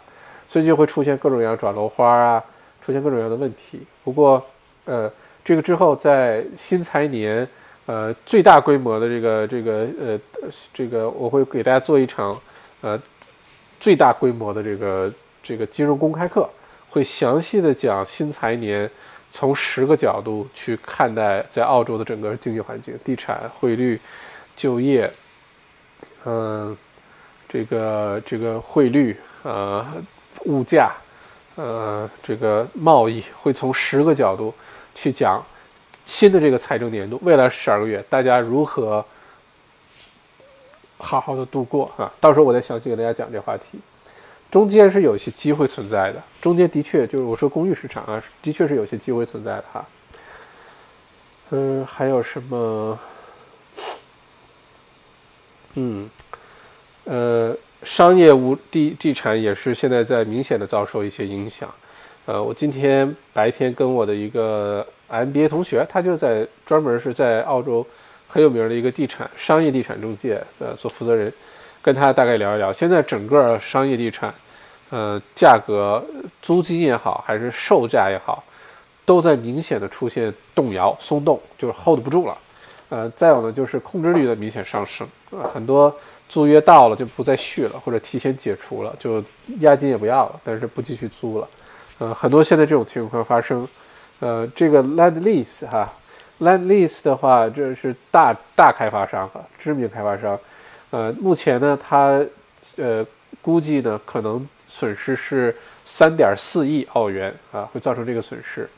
[0.47, 2.45] 所以就会出现各种各样转楼花啊，
[2.81, 3.83] 出现各种各样的问题。
[4.05, 4.45] 不过，
[4.85, 5.11] 呃。
[5.45, 7.49] 这个之后，在新财年，
[7.87, 10.21] 呃，最大规模的这个这个呃
[10.75, 12.39] 这个，我会给大家做一场
[12.83, 13.01] 呃
[13.81, 15.11] 最大规模的这个
[15.43, 16.47] 这个金融公开课，
[16.91, 18.91] 会详细的讲新财年
[19.33, 24.01] 从十个角度去看待在澳洲的整个经济环境、地产、汇率、
[24.57, 25.11] 就业，
[26.25, 26.77] 嗯，
[27.49, 29.87] 这个这个汇率呃
[30.45, 30.93] 物价
[31.57, 34.55] 呃这个贸易，会从十个角度。
[35.01, 35.41] 去讲
[36.05, 39.05] 新的这个财政年度，未来十二个月大家如何
[40.97, 42.11] 好好的度过啊？
[42.19, 43.79] 到时候我再详细给大家讲这话题。
[44.51, 49.87] 中间是有一些机会存在的，中间的确就是我说公寓市场啊，的确是有些机会存在的哈。
[51.51, 52.99] 嗯，还有什么？
[55.75, 56.11] 嗯，
[57.05, 61.73] 呃，商业物地地产也是现在在明显的遭受一些影响。
[62.27, 67.87] 呃，我今天白天跟我的一个 MBA 同学，他就在专门是在澳洲
[68.27, 71.33] 很有名的一个地产商业地产中介呃做负责人，
[71.89, 74.31] 跟他大概聊一聊，现在整个商业地产，
[74.91, 76.05] 呃，价格
[76.43, 78.45] 租金也好，还是售价也好，
[79.07, 82.37] 都在明显的出现动摇、松动，就是 hold 不住了。
[82.91, 85.09] 呃，再有呢，就是控制率的明显上升，
[85.51, 85.91] 很多
[86.29, 89.25] 租约到了就不再续了，或者提前解除了，就
[89.61, 91.49] 押金也不要了，但是不继续租了。
[92.01, 93.67] 呃，很多现在这种情况发生，
[94.21, 95.91] 呃，这个 land lease 哈
[96.41, 100.39] ，land lease 的话，这是大大开发商哈，知名开发商，
[100.91, 102.25] 呃，目前呢，他
[102.77, 103.07] 呃
[103.43, 108.69] 估计呢，可能损失是三点四亿澳元啊，会造成这个损失。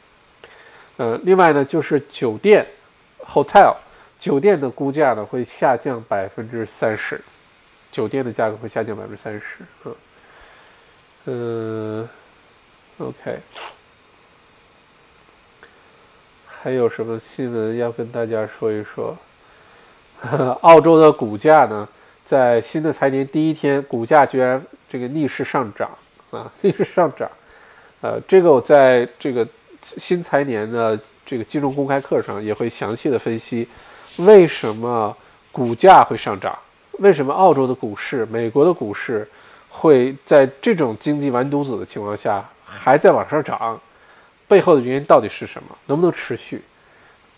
[0.96, 2.66] 呃，另外呢，就是酒店
[3.25, 3.75] hotel
[4.18, 7.20] 酒店的估价呢会下降百分之三十，
[7.90, 9.96] 酒店的价格会下降百分之三十，嗯，
[11.27, 12.09] 嗯。
[12.99, 13.38] OK，
[16.46, 19.16] 还有什么新闻要跟大家说一说？
[20.61, 21.88] 澳洲的股价呢，
[22.31, 25.90] 在新的财年第一天，股价居然这个逆势上涨
[26.31, 27.29] 啊， 逆势上涨。
[28.03, 29.45] 呃，这个我在这个
[29.83, 33.66] 新财年的这个金融公开课上也会详细的分析，
[34.19, 35.12] 为什么
[35.51, 36.57] 股价会上涨？
[37.01, 39.29] 为什么澳洲的股市、美国的股市
[39.69, 42.49] 会在这种经济完犊子的情况下？
[42.64, 43.77] 还在往上涨，
[44.47, 45.77] 背后的原因到底是什么？
[45.87, 46.62] 能不能持续？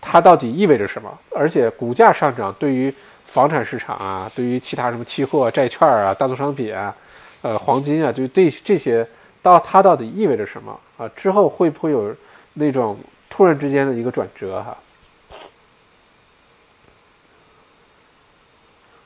[0.03, 1.11] 它到底意味着什么？
[1.35, 2.95] 而且股价上涨对于
[3.33, 6.95] 房产市场啊，对于其他什么期货、债券啊、大宗商品啊、
[7.41, 9.09] 呃黄金啊，就对这些，
[9.41, 11.09] 到它到底意味着什么啊？
[11.17, 12.15] 之后会不会有
[12.53, 12.99] 那种
[13.31, 14.63] 突然之间的一个转折？
[14.63, 14.77] 哈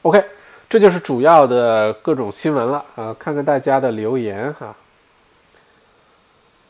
[0.02, 0.24] ，OK，
[0.68, 3.14] 这就是主要的各种新闻了啊！
[3.16, 4.74] 看看大家的留言哈。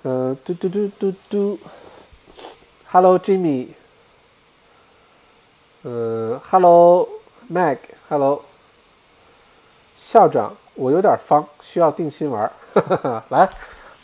[0.02, 1.58] 呃，嘟嘟嘟嘟嘟
[2.84, 3.68] ，Hello Jimmy，
[5.82, 7.08] 呃，Hello
[7.50, 8.42] Mag，Hello，
[9.96, 12.50] 校长，我有点方，需要定心丸，
[13.30, 13.48] 来，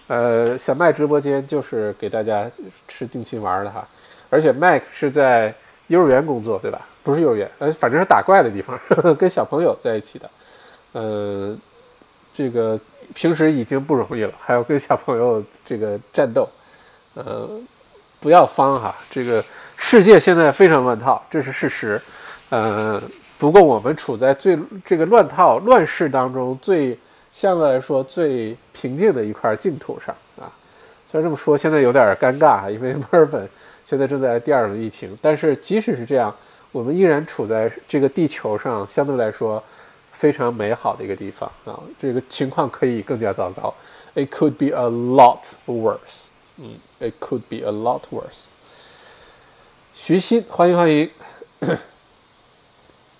[0.06, 2.50] 呃，小麦直播间就是给大家
[2.88, 3.86] 吃定心丸的哈，
[4.30, 5.54] 而且 Mag 是在
[5.88, 6.86] 幼儿园工作对吧？
[7.02, 8.78] 不是幼儿园，呃，反正是打怪的地方，
[9.18, 10.30] 跟小朋友在一起的，
[10.92, 11.56] 呃，
[12.34, 12.78] 这个。
[13.14, 16.48] 平时已经不容易了，还要跟小朋友这个战斗，
[17.12, 17.46] 呃，
[18.20, 18.96] 不要方哈。
[19.10, 19.44] 这个
[19.76, 22.00] 世界现在非常乱套，这是事实。
[22.48, 23.02] 呃，
[23.42, 26.96] 不过我们处在最这个乱套乱世当中，最
[27.32, 30.46] 相对来说最平静的一块净土上啊。
[31.08, 33.48] 虽然这么说，现在有点尴尬，因为墨尔本
[33.84, 35.18] 现在正在第二轮疫情。
[35.20, 36.32] 但是即使是这样，
[36.70, 39.60] 我们依然处在这个地球上，相对来说。
[40.12, 43.74] 非常美好的一个地方啊，这个情况可以更加糟糕。
[44.14, 46.26] It could be a lot worse。
[46.58, 48.44] 嗯，It could be a lot worse。
[49.94, 51.10] 徐鑫，欢迎欢迎。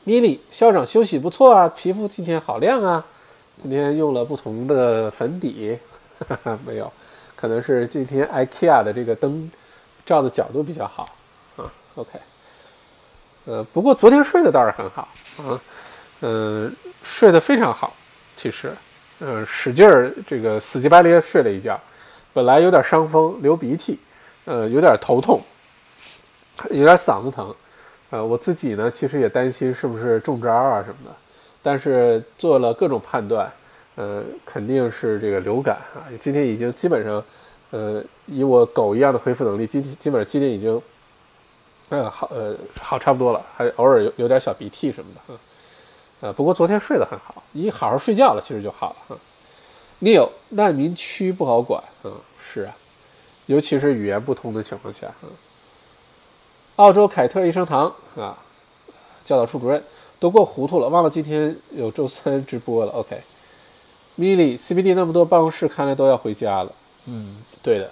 [0.05, 3.05] 米莉校长休息不错啊，皮肤今天好亮啊。
[3.61, 5.79] 今天用了不同的粉底，
[6.27, 6.93] 哈 哈没有，
[7.37, 9.49] 可能是今天 IKEA 的这个灯
[10.05, 11.07] 照的角度比较好
[11.57, 11.73] 啊。
[11.95, 12.19] OK，
[13.45, 15.03] 呃，不过昨天睡的倒是很好
[15.49, 15.61] 啊。
[16.23, 17.95] 嗯，睡得非常好，
[18.37, 18.75] 其实，
[19.21, 21.81] 嗯，使劲儿这个死乞白咧睡了一觉，
[22.33, 24.01] 本来有点伤风流鼻涕，
[24.47, 25.41] 呃，有点头痛，
[26.71, 27.55] 有点嗓子疼，
[28.12, 31.16] 呃，我自己呢其实也担心是不是中招啊什么的，
[31.62, 33.51] 但是做了各种判断，
[33.94, 37.25] 呃，肯定是这个流感啊，今天已经基本上，
[37.70, 40.79] 呃，以我狗一样的恢复能力，今天基本上今天已经，
[41.88, 45.35] 呃，好，呃，好差不多了，还偶尔有有点小鼻涕什么的，
[46.20, 49.18] 呃，不过昨天睡得很好，一好好睡觉了，其实就好了。
[50.03, 52.77] Neil，难民区不好管，嗯，是啊，
[53.46, 55.31] 尤其是语言不通的情况下，嗯。
[56.77, 58.37] 澳洲凯特医生堂啊，
[59.25, 59.83] 教导处主任
[60.19, 62.92] 都过糊涂了，忘了今天有周三直播了。
[62.92, 66.73] OK，Milly，CBD 那么多办公室，看来都要回家了。
[67.07, 67.90] 嗯，对的，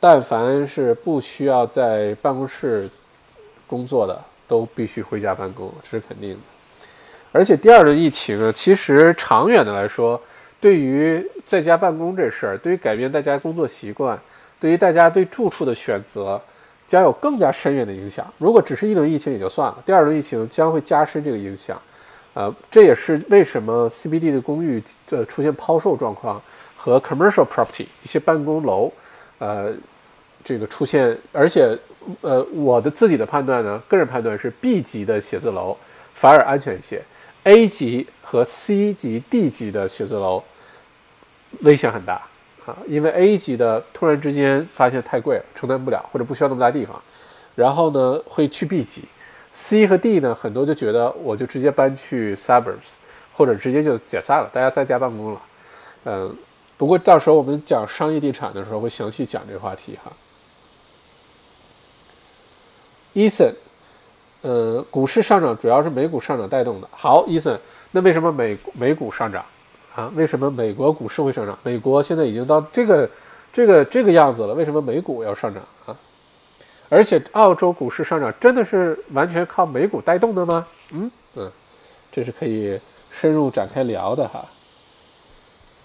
[0.00, 2.88] 但凡是不需要在办公室
[3.66, 4.18] 工作的，
[4.48, 6.38] 都必须回家办公，这是肯定的。
[7.32, 10.18] 而且第二轮疫情呢，其实长远的来说，
[10.58, 14.18] 对于在家办公这事儿，对于改变大家工作习惯，
[14.58, 16.40] 对于大家对住处的选择，
[16.86, 18.26] 将有更加深远的影响。
[18.38, 21.80] 如果只是一轮疫情也就算了，第二轮疫情将会加深这个影响。
[22.34, 26.40] 呃，这也是为什么 CBD 的公寓呃出现抛售状况
[26.76, 28.92] 和 commercial property 一些办公楼，
[29.38, 29.74] 呃，
[30.44, 31.76] 这个出现，而且
[32.20, 35.74] 呃，我的自己的判断呢，个人判断是 B 级的写字楼
[36.12, 37.02] 反而安全一些
[37.44, 40.44] ，A 级和 C 级、D 级的写字楼
[41.62, 42.20] 危险很大
[42.66, 47.00] 啊，因为 A 级的突然之间发现太贵了，承担不了，或者不需要那么大地方，
[47.54, 49.04] 然后呢会去 B 级
[49.52, 52.96] ，C 和 D 呢很多就觉得我就直接搬去 suburbs，
[53.32, 55.40] 或者直接就解散了，大家在家办公了，
[56.04, 56.36] 嗯。
[56.78, 60.12] 不过到时候我们讲商业地产的时候会详细讲这个话题哈。
[63.14, 63.50] 伊森，
[64.42, 66.88] 呃，股市上涨主要是美股上涨带动的。
[66.92, 67.58] 好，伊森，
[67.92, 69.42] 那为什么美美股上涨
[69.96, 70.12] 啊？
[70.14, 71.58] 为什么美国股市会上涨？
[71.64, 73.10] 美国现在已经到这个
[73.52, 75.96] 这个这个样子了，为什么美股要上涨啊？
[76.88, 80.64] 而且澳洲股市上涨真的是完全靠美股带动的吗？
[80.92, 81.50] 嗯嗯，
[82.12, 82.78] 这是可以
[83.10, 84.46] 深入展开聊的哈。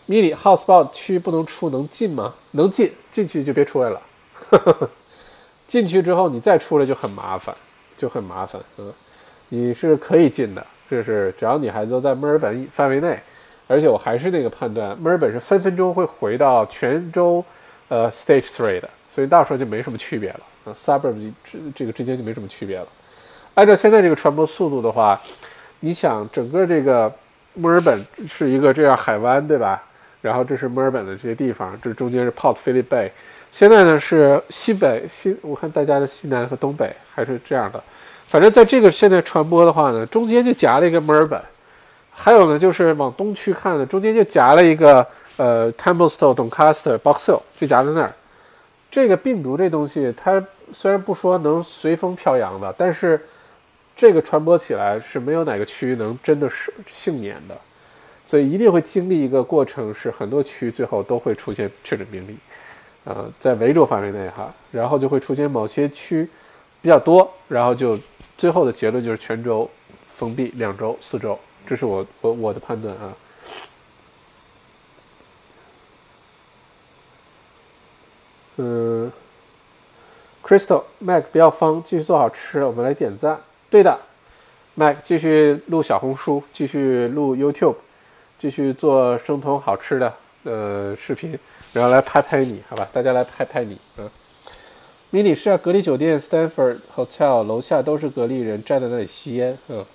[0.08, 2.34] mini house b o t 区不能出，能进吗？
[2.52, 4.02] 能进，进去就别出来了。
[5.66, 7.56] 进去之后你再出来就很麻烦，
[7.96, 8.62] 就很麻烦。
[8.78, 8.94] 嗯，
[9.48, 13.18] 你是可以进的，就是只要你孩子都在墨尔本范围内，
[13.72, 17.44] 而且我还是那个判断，墨尔本是分分钟会回到全州
[17.88, 20.40] 呃 stage three 的，所以到时候就没什么区别了。
[20.66, 22.88] 啊，suburb 这这个之间就没什么区别了。
[23.54, 25.20] 按照现在这个传播速度的话，
[25.80, 27.10] 你想整个这个
[27.54, 27.98] 墨尔本
[28.28, 29.82] 是一个这样海湾，对吧？
[30.22, 33.10] 然后这是墨尔本的这些地方，这中间是 Port Phillip Bay，
[33.50, 37.84] 现在呢是西北西，我看大家的西南和东北还是这样的，
[38.28, 41.42] 反正在这个现在传播的话呢，中间就夹了一个墨尔本，
[42.24, 45.04] 还有呢就是往东区看呢，中间就夹了一个
[45.38, 48.14] 呃 Templestowe、Doncaster、Box Hill，就夹在那儿。
[48.92, 53.20] 这个病毒这东西，它虽然不说能随风飘扬的，但是
[53.96, 57.58] 这个传播起来是没有哪个区能真的是幸免的。
[58.24, 62.38] 所以一定会经历一个过程，是很多区最后都会出现确诊病例，
[63.04, 66.30] 呃，在维州范围内哈，然后就会出现某些区
[66.84, 68.00] 比较多，然后就
[68.38, 69.68] 最后的结论就是全州
[70.08, 73.14] 封闭两周、四周，这是我我我的判断啊。
[78.58, 79.12] 嗯
[80.44, 83.42] ，Crystal Mac 不要慌，继续做好吃，我们来点赞。
[83.70, 84.00] 对的
[84.76, 87.76] ，Mac 继续录小红书，继续录 YouTube。
[88.38, 90.12] 继续做生酮好吃的
[90.46, 91.38] 呃视频，
[91.74, 92.90] 然后来拍拍你，好吧？
[92.92, 94.10] 大家来拍拍你嗯
[95.12, 99.56] ！mini 是啊，隔离酒店 Stanford Hotel 楼下都是隔离人，站在那里吸烟。
[99.68, 99.86] 嗯，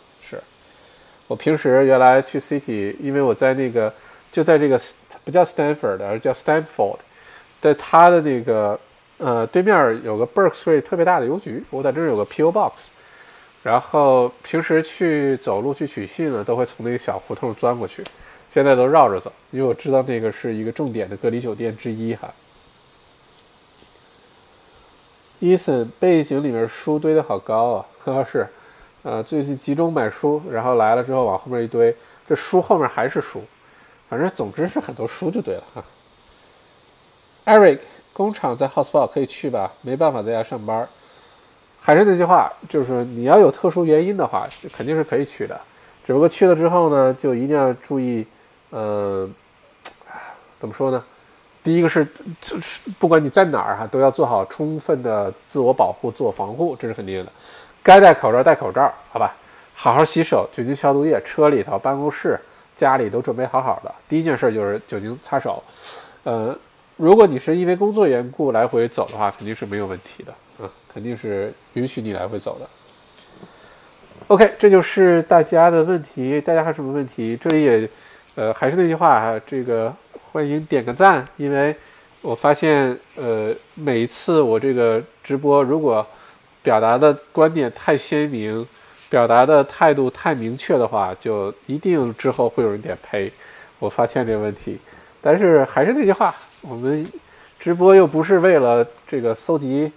[1.27, 3.93] 我平时原来去 City，因为我在那个
[4.31, 4.81] 就在这个
[5.25, 6.99] 不叫 Stanford，而叫 Stanford，
[7.61, 8.79] 在它的那个
[9.19, 12.91] 呃对面有个 Berk Street 特别大的邮局，我在这儿有个 PO Box，
[13.63, 18.05] 然后平时去走路去取信呢，都会从那个小胡同钻过去。
[18.49, 22.33] 现在都绕着走，因为我知道那个是一个重点的隔离酒店之一哈。
[25.41, 28.49] 伊森背景里面书堆的好高啊，呵是，
[29.07, 31.95] 呃，最近集中买书，然后来了之后往后面一堆，
[32.27, 33.41] 这书后面还是书，
[34.09, 35.85] 反正总之是很多书就对了哈。
[37.45, 37.79] Eric，
[38.13, 39.73] 工厂在 Houseball 可以去吧？
[39.83, 40.89] 没办法在家上班，
[41.81, 45.57] 还是那句话，就是你要有特殊原因的话，肯定是可以去的，
[46.05, 48.27] 只不过去了之后呢，就一定要注意。
[48.71, 49.31] 呃，
[50.59, 51.01] 怎么说呢？
[51.63, 52.05] 第一个是，
[52.99, 57.31] 不管你在哪儿哈，都要做好充分的自我保护、自我防护，这是肯定的。
[57.87, 59.33] 该戴口罩戴口罩，好吧？
[59.73, 62.37] 好好洗手，酒精消毒液，车里头、办公室、
[62.75, 63.95] 家里都准备好好的。
[64.09, 65.63] 第一件事就是酒精擦手。
[66.25, 66.53] 呃，
[66.97, 72.67] 如果你是因为工作缘故来回走的话，肯定是没有问题的，嗯，肯定是允许你来回走的。
[74.27, 76.41] OK，这就是大家的问题。
[76.41, 77.39] 大家还有什么问题？
[77.41, 77.89] 这里也。
[78.35, 79.91] 呃，还是那句话啊，这个
[80.33, 81.75] 欢迎点个赞，因为
[82.21, 86.07] 我发现，呃，每一次我这个直播，如果
[86.67, 88.67] 表达的观点太鲜明，
[89.09, 93.33] 表达的态度太明确的话，就一定之后会有人点呸。
[93.79, 94.77] 我发现这个问题，
[95.21, 97.07] 但是还是那句话，我们
[97.57, 99.93] 直播又不是为了这个搜集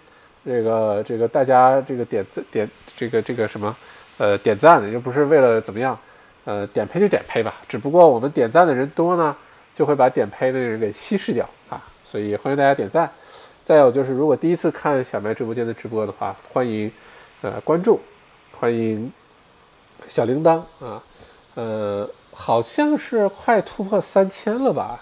[0.45, 3.75] 这个这个大家这个点赞点这个这个什么
[4.19, 5.97] 呃点赞的，又不是为了怎么样。
[6.45, 9.35] 呃，点呸就点呸吧，只不过我们点赞的人多呢，
[9.73, 13.09] 就会把点呸的人给稀释掉啊，所以欢迎大家点赞。
[13.69, 16.91] 再有就是，如果第一次看小麦直播间的直播的话，欢迎
[17.41, 17.99] 呃关注，
[18.51, 19.13] 欢迎
[20.07, 20.99] 小铃铛啊，
[21.53, 24.99] 呃，好像是快突破三千了吧，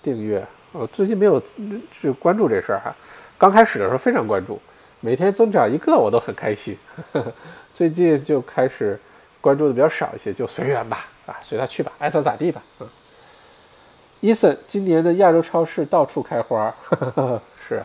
[0.00, 0.46] 订阅。
[0.70, 1.42] 我最近没有
[1.90, 2.94] 去关注这事儿哈，
[3.36, 4.60] 刚开始的时候非常关注，
[5.00, 6.78] 每天增长一个我都很开心，
[7.10, 7.32] 呵 呵
[7.74, 8.96] 最近就开始。
[9.40, 12.62] 关注的比较少一些，就随缘吧，啊，随他去吧，爱咋咋地吧。
[12.78, 12.88] 嗯，
[14.20, 17.82] 伊森，今年的亚洲超市到处开花，呵 呵是，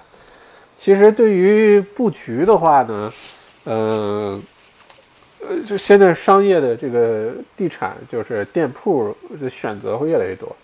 [0.82, 3.14] 其实对于布局的话呢，
[3.66, 4.44] 嗯，
[5.48, 10.56] 呃，就现在商业的这个地产就是店铺的选择会越来越多，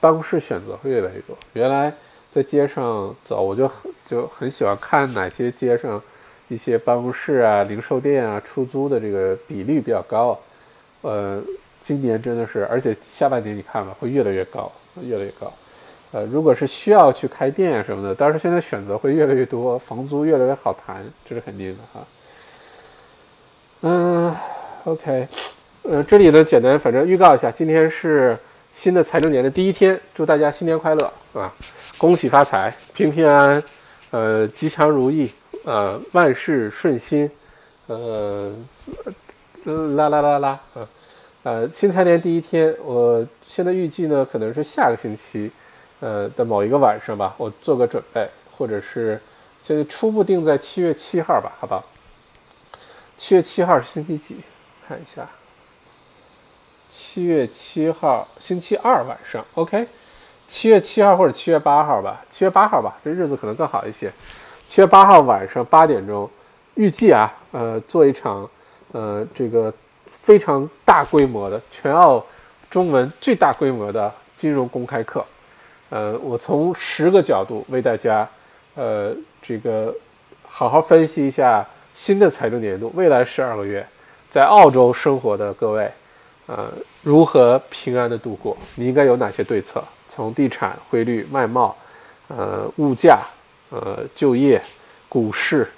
[0.00, 1.34] 办公室选择会越来越多。
[1.54, 1.90] 原来
[2.30, 6.02] 在街上走，我就很就很喜欢看哪些街上
[6.48, 10.38] 一些办公室啊、零售店啊、出租的这个比例比较高。
[11.00, 11.40] 呃，
[11.80, 15.50] 今年真的是，而且下半年你看吧，会越来越高，越来越高。
[16.14, 22.06] 呃，如果是需要去开店啊什么的，但是现在选择会越来越多，房租越来越好谈，这是肯定的哈。
[23.80, 24.36] 嗯
[24.84, 25.26] ，OK，
[25.82, 28.38] 呃，这里呢简单反正预告一下，今天是
[28.72, 31.52] 新的财政年的第一天，祝大家新年快乐啊，
[31.98, 33.62] 恭喜发财，平平安安，
[34.12, 35.28] 呃，吉祥如意，
[35.64, 37.28] 呃，万事顺心，
[37.88, 38.54] 呃，
[39.96, 40.88] 啦啦啦啦啊，
[41.42, 45.50] 呃，新财年第一天，我现在预计呢可能是下个星期。
[46.00, 49.20] 呃的某一个晚上吧，我做个准备，或者是
[49.60, 51.82] 现在初步定在七月七号吧，好吧？
[53.16, 54.36] 七月七号是星期几？
[54.86, 55.26] 看一下，
[56.88, 59.86] 七月七号星期二晚上，OK？
[60.46, 64.12] 七月七号或者七月八号吧，七月八号吧，这日子可能更好一些。
[64.66, 66.28] 七月八号晚上八点钟，
[66.74, 68.48] 预计啊，呃，做一场
[68.92, 69.72] 呃这个
[70.06, 72.24] 非常大规模的全澳
[72.68, 75.24] 中文最大规模的金融公开课。
[75.94, 78.28] 呃，我从十个角度为大家，
[78.74, 79.94] 呃，这个
[80.42, 81.64] 好好分析一下
[81.94, 83.86] 新的财政年度未来十二个月，
[84.28, 85.88] 在澳洲生活的各位，
[86.46, 86.68] 呃，
[87.04, 88.56] 如何平安的度过？
[88.74, 89.80] 你应该有哪些对策？
[90.08, 91.76] 从地产、汇率、外贸，
[92.26, 93.20] 呃，物价，
[93.70, 94.60] 呃，就业、
[95.08, 95.70] 股市，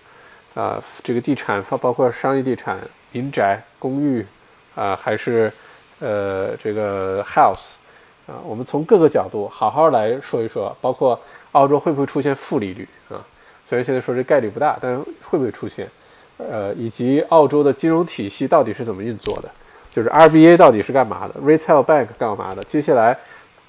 [0.55, 2.81] 啊，这个地产包括商业地产、
[3.13, 4.25] 民宅、公寓，
[4.75, 5.53] 啊，还是
[6.01, 7.75] 呃，这个 house。
[8.27, 11.19] 啊，我们从各个角度好好来说一说，包括
[11.53, 13.25] 澳洲会不会出现负利率啊？
[13.65, 15.89] 虽然现在说这概率不大，但是会不会出现？
[16.39, 19.49] 呃，以及澳洲的金融体系到底是怎么运作的？
[19.91, 22.63] 就是 RBA 到底是干嘛的？Retail Bank 干嘛的？
[22.65, 23.17] 接下来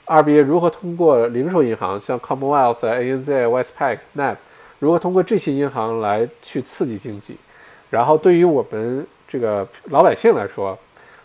[0.06, 4.36] RBA 如何通过零售银行，像 Commonwealth、ANZ、Westpac、NAB，
[4.80, 7.38] 如何通过这些银行来去刺激经济？
[7.90, 10.78] 然后对于我们这个老百姓来说，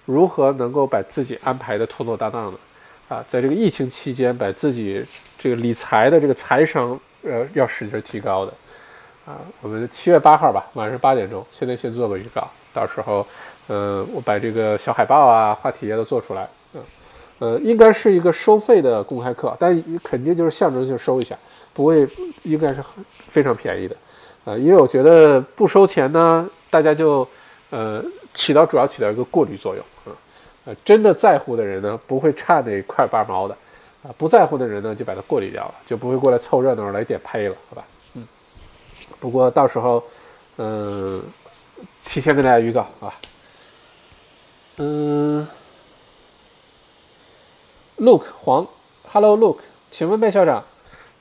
[0.05, 2.59] 如何能够把自己安排的妥妥当当的？
[3.13, 5.05] 啊，在这个疫情期间，把自己
[5.39, 8.53] 这个理财的这个财商，呃，要使劲提高的，
[9.27, 13.27] 啊，我们七月八号吧，晚上八点钟，现在先做个预告，到时候，
[13.67, 16.81] 呃，我把这个小海报啊、话题啊都做出来，嗯，
[17.41, 21.37] 呃，应该是一个收费的公开课，但肯定就是象征性收一下，
[21.75, 22.09] 不会，
[22.45, 23.95] 应该是很非常便宜的，
[24.47, 27.29] 啊，因为我觉得不收钱呢，大家就，
[27.69, 28.03] 呃，
[28.33, 29.85] 起到主要起到一个过滤作用，
[30.65, 33.57] 呃，真的在乎的人呢，不会差那块八毛的，
[34.05, 37.85] 啊，不在乎的人呢，就把它过滤掉了，就不会过来凑热闹来点呸了，好吧？
[38.15, 38.25] 嗯，
[39.19, 40.03] 不过到时候，
[40.59, 41.21] 嗯，
[42.05, 43.15] 提前跟大家预告，好吧？
[44.77, 45.47] 嗯
[47.97, 48.67] ，Look 黄
[49.11, 49.59] ，Hello Look，
[49.91, 50.65] 请问麦校长，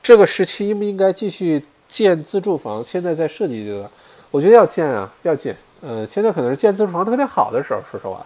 [0.02, 2.82] 这个时期应不应该继续建自住房？
[2.82, 3.90] 现在在设计阶段，
[4.30, 5.56] 我觉得要建啊，要建。
[5.80, 8.24] 呃，现在可能是建自住房特别好的时候，说实话。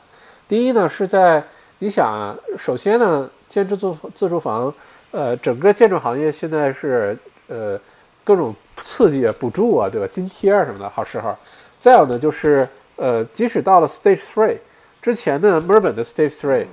[0.49, 1.43] 第一呢，是在
[1.81, 4.73] 你想啊，首先呢，建自住自住房，
[5.11, 7.19] 呃，整个建筑行业现在是
[7.49, 7.79] 呃
[8.23, 10.07] 各种刺激啊、补助啊，对吧？
[10.07, 11.35] 津贴啊什么的好时候。
[11.81, 14.57] 再有呢，就是呃，即使到了 Stage Three
[15.03, 16.67] 之前呢，墨尔本的 Stage Three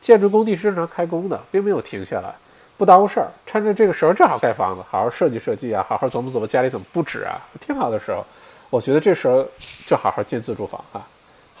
[0.00, 2.34] 建筑工地是正常开工的，并没有停下来，
[2.76, 3.28] 不耽误事儿。
[3.46, 8.24] 趁着这个时候正好盖房子，好好设计设计啊，好好琢磨琢磨家里怎么布置啊，挺好的时候。
[8.70, 9.46] 我觉得这时候
[9.86, 11.06] 就好好建自住房啊。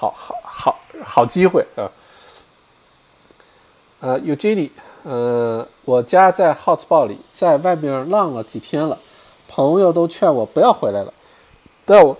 [0.02, 1.86] 好好好好机会啊！
[4.00, 4.70] 呃，Eugenie，
[5.04, 8.98] 呃，我家在 Hotspot 里，在外面浪了几天了，
[9.46, 11.14] 朋友都劝我不要回来了，
[11.86, 12.16] 但我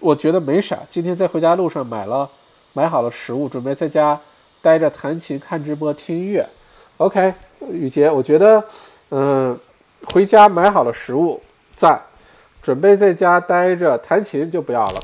[0.00, 0.80] 我觉得没啥。
[0.88, 2.28] 今天在回家路上买了
[2.72, 4.18] 买好了食物，准备在家
[4.60, 6.44] 待着弹琴、看直播、听音乐。
[6.96, 7.32] OK，
[7.70, 8.64] 雨杰，我觉得，
[9.10, 9.56] 嗯，
[10.06, 11.40] 回家买好了食物，
[11.76, 12.02] 赞，
[12.60, 15.00] 准备在家待着弹琴就不要了。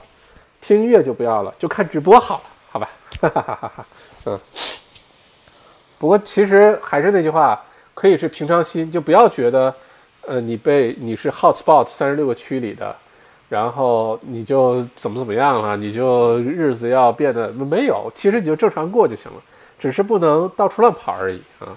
[0.67, 2.43] 听音乐就不要了，就看直播好了，
[2.73, 2.89] 好吧？
[3.21, 3.87] 哈哈哈哈哈
[4.25, 4.37] 嗯。
[5.97, 7.65] 不过其实还是那句话，
[7.95, 9.73] 可以是平常心，就不要觉得，
[10.27, 12.97] 呃，你被你是 hotspot 三十六个区里的，
[13.49, 19.41] 然后你就怎么怎么样了，你就日子要变得没有，其实你就正常过就行了，
[19.79, 21.71] 只是不能到处乱跑而已啊，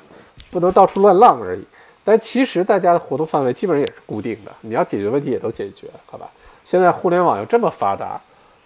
[0.50, 1.64] 不能到处乱浪而已。
[2.04, 6.28] 但其实大家的活动范围基本上也是固定的，你要解决问题也都解决，好吧？
[6.66, 8.20] 现在互联网又这么发达。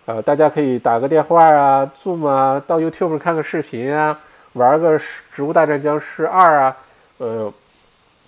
[0.06, 4.20] 呃，大家可以打个电话啊，Zoom 啊，到 YouTube 看个视频啊，
[4.54, 5.00] 玩个
[5.32, 6.78] 《植物大战僵尸二》啊，
[7.20, 7.54] 呃，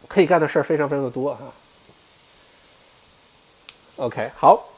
[0.08, 1.42] 可以干的事儿非常非常的多哈。
[3.98, 4.70] OK，好，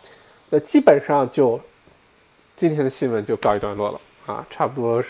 [0.50, 1.60] 那基本上就
[2.56, 5.04] 今天的新闻就告一段落了啊，差不多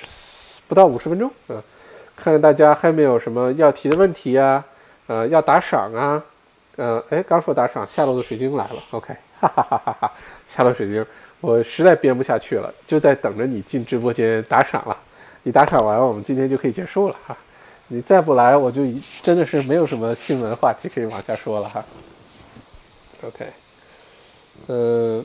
[0.68, 1.64] 不到五十分钟啊，
[2.18, 4.62] 看看大家还没有什么要提的问题呀，
[5.08, 6.22] 呃，要打赏啊，
[6.76, 10.14] 呃，哎，刚说打赏，下楼的水晶来了，OK，哈哈哈哈哈，
[10.46, 11.06] 下楼水晶，
[11.40, 14.98] 我实在编不下去了，就在等着你进直播间打赏了，
[15.44, 17.38] 你打赏完，我们今天就可以结束了哈，
[17.88, 18.84] 你再不来，我就
[19.22, 21.86] 真的是没有什么新闻话题可以往下说了哈
[23.24, 23.46] ，OK。
[24.66, 25.24] 呃，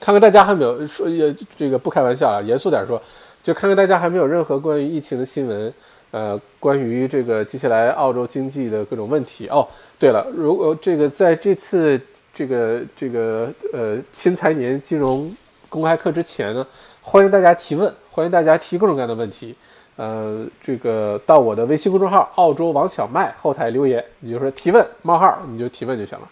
[0.00, 3.00] 看看大家还没有说，也这个不开玩笑啊，严肃点说，
[3.44, 5.72] 就看看大家还没有任何关于疫情的新闻，
[6.16, 9.46] 呃，关于这个接下来澳洲经济的各种问题。
[9.48, 12.00] 哦，对了，如果这个在这次
[12.32, 15.30] 这个这个呃新财年金融
[15.68, 16.66] 公开课之前呢，
[17.02, 19.54] 欢迎大家提问，欢迎大家提各种各样的问题。
[19.96, 26.26] 呃，这个到我的微信公众号“澳洲王小麦”后台留言，你就说提问冒号，你就提问就行了。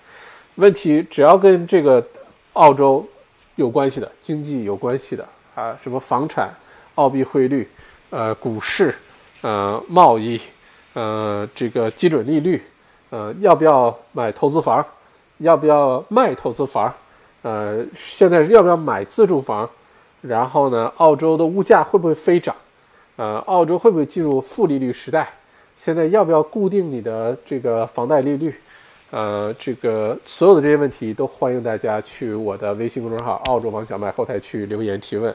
[0.55, 2.03] 问题只要跟这个。
[2.55, 3.05] 澳洲
[3.57, 5.26] 有关系的经济有关系的
[5.57, 6.55] 啊，什么房产、
[6.95, 7.68] 澳币汇率、
[8.11, 8.95] 呃股市、
[9.45, 10.40] 呃贸易、
[10.95, 12.62] 呃这个基准利率、
[13.11, 14.84] 呃要不要买投资房、
[15.38, 16.92] 要不要卖投资房、
[17.42, 19.68] 呃现在要不要买自住房，
[20.22, 22.57] 然后呢，澳洲的物价会不会飞涨？
[23.16, 25.28] 呃，澳洲会不会进入负利率时代？
[25.76, 28.55] 现在要不要固定你的这个房贷利率？
[29.11, 35.32] 呃，这个所有的这些问题都欢迎大家去我的微信公众号“澳洲王小麦”后台去留言提问。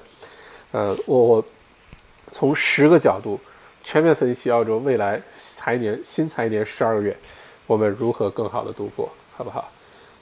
[0.71, 1.41] 呃，我
[2.31, 3.39] 从十个角度
[3.83, 5.21] 全面分析澳洲未来
[5.55, 7.15] 财年新财年十二个月，
[7.65, 9.71] 我们如何更好的度过，好不好？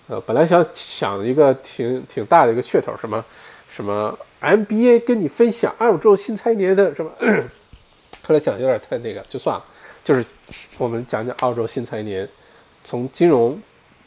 [0.08, 3.24] 呃，本来想想一个挺挺大的一个噱头，什么
[3.70, 7.12] 什么 MBA 跟你分享澳洲新财年的什么，
[8.26, 9.66] 后来想有点太那个，就算了，
[10.06, 10.26] 就是
[10.78, 12.28] 我们讲讲澳洲新财年。
[12.84, 13.62] 从金融、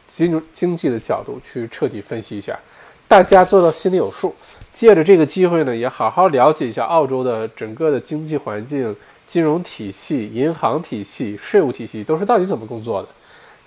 [0.06, 2.58] 金融经济的角度去彻底分析一下，
[3.06, 4.34] 大家做到心里有数。
[4.72, 8.96] 借着这个机会呢，也好好了解一下澳洲的整个的经济环境、
[9.30, 13.08] 金融体系、银行体系、税务体系都是到底怎么工作的。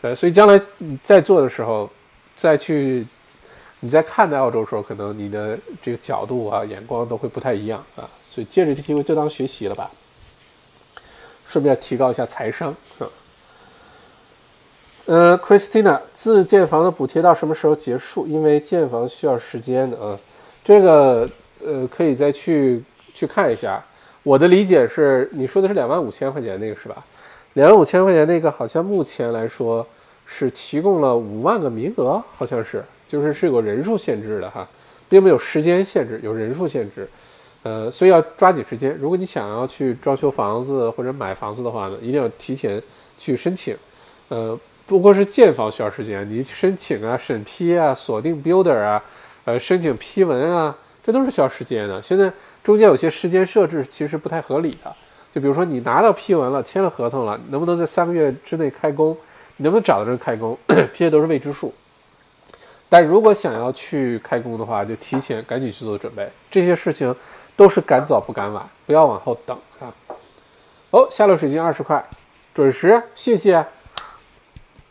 [0.01, 1.89] 呃，所以将来你在做的时候，
[2.35, 3.07] 再去
[3.79, 8.03] 你在看待澳洲的时候，可能你的这个角度啊、眼光都会不太一样啊。
[8.29, 9.89] 所以借着这机会就当学习了吧，
[11.47, 13.07] 顺便提高一下财商啊。
[15.05, 18.27] 呃，Christina，自建房的补贴到什么时候结束？
[18.27, 20.19] 因为建房需要时间的啊。
[20.61, 21.25] 这个
[21.65, 22.83] 呃，可以再去
[23.13, 23.81] 去看一下。
[24.23, 27.03] 我的理解是，你说的是两万五千块钱那个是吧？
[27.53, 29.85] 两万五千块钱那个好像目前来说
[30.25, 34.67] 是提供了五万个名额，好像是，就是是有人数限制的哈，
[35.07, 37.07] 并没有时间限制，有人数限制。
[37.63, 38.97] 呃，所以要抓紧时间。
[38.99, 42.81] 如果你想要去装修房子或者买房子的话呢，一定要提前
[43.17, 43.75] 去申请。
[44.29, 44.59] 呃。
[44.85, 49.01] 不过是建房需要时间，你申请啊、审批啊、锁定 builder 啊、
[49.45, 52.01] 呃申请批文啊，这都是需要时间的。
[52.01, 52.29] 现在
[52.63, 54.95] 中间有些时间设置其实不太合理的，
[55.33, 59.15] 就比如说你拿到批文了、签了合同了，能不能在三个月之内开工？
[59.57, 60.57] 你能不能找到人开工？
[60.67, 61.73] 这些都是未知数。
[62.87, 66.31] 但如果想要去开工的话，就提前赶紧去做准备。
[66.49, 67.13] 这些事情
[67.55, 69.93] 都是赶早不赶晚，不要往后等啊。
[70.91, 72.03] 哦，下流水晶二十块，
[72.53, 73.65] 准时，谢谢。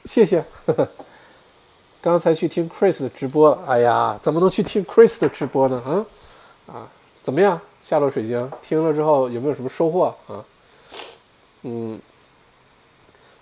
[0.04, 0.44] 谢谢，
[2.02, 3.58] 刚才去听 Chris 的直播了。
[3.68, 6.04] 哎呀，怎么能去听 Chris 的直播呢？
[6.66, 6.88] 啊啊，
[7.22, 7.60] 怎么样？
[7.80, 10.44] 下落水晶听了之后有没有什么收获啊？
[11.62, 11.98] 嗯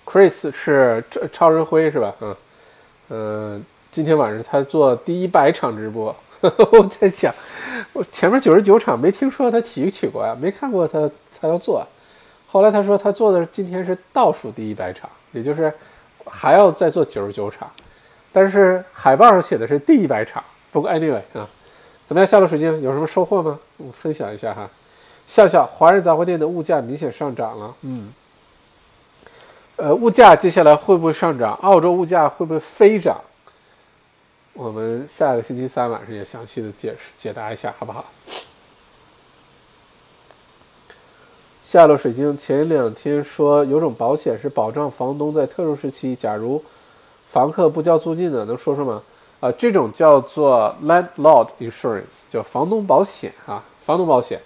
[0.07, 2.15] ，Chris 是超超人辉是吧？
[2.21, 2.37] 嗯
[3.09, 7.35] 嗯，今天晚上他做第一百场直播， 我在想，
[7.93, 11.11] 我前面九十九场没听说他提起过呀，没看过他
[11.41, 11.87] 他要做。
[12.47, 15.73] 后来他说他做的今天是倒数第一百场，也就是。
[16.33, 17.69] 还要再做九十九场，
[18.31, 20.45] 但是海报上写的是第一百场。
[20.71, 21.49] 不过 anyway 啊，
[22.11, 22.27] 怎么样？
[22.27, 23.57] 夏洛水晶有什么收获吗？
[23.77, 24.69] 我分享一下哈。
[25.29, 27.73] 笑笑，华人杂货店的物价明显上涨了。
[27.83, 28.13] 嗯，
[29.77, 31.53] 呃，物价接下来会不会上涨？
[31.63, 33.21] 澳洲物价会不会飞涨？
[34.55, 38.05] 我们下个星期三晚上也详细的解释解答一下，好不好？
[41.63, 46.61] 夏洛水晶前两天说有种保险是保障房东在特殊时期，假如
[47.29, 49.01] 房客不交租金的，能说说吗？
[49.41, 53.63] 啊，这种叫做 landlord insurance，叫房东保险啊。
[53.83, 54.39] 房东保险，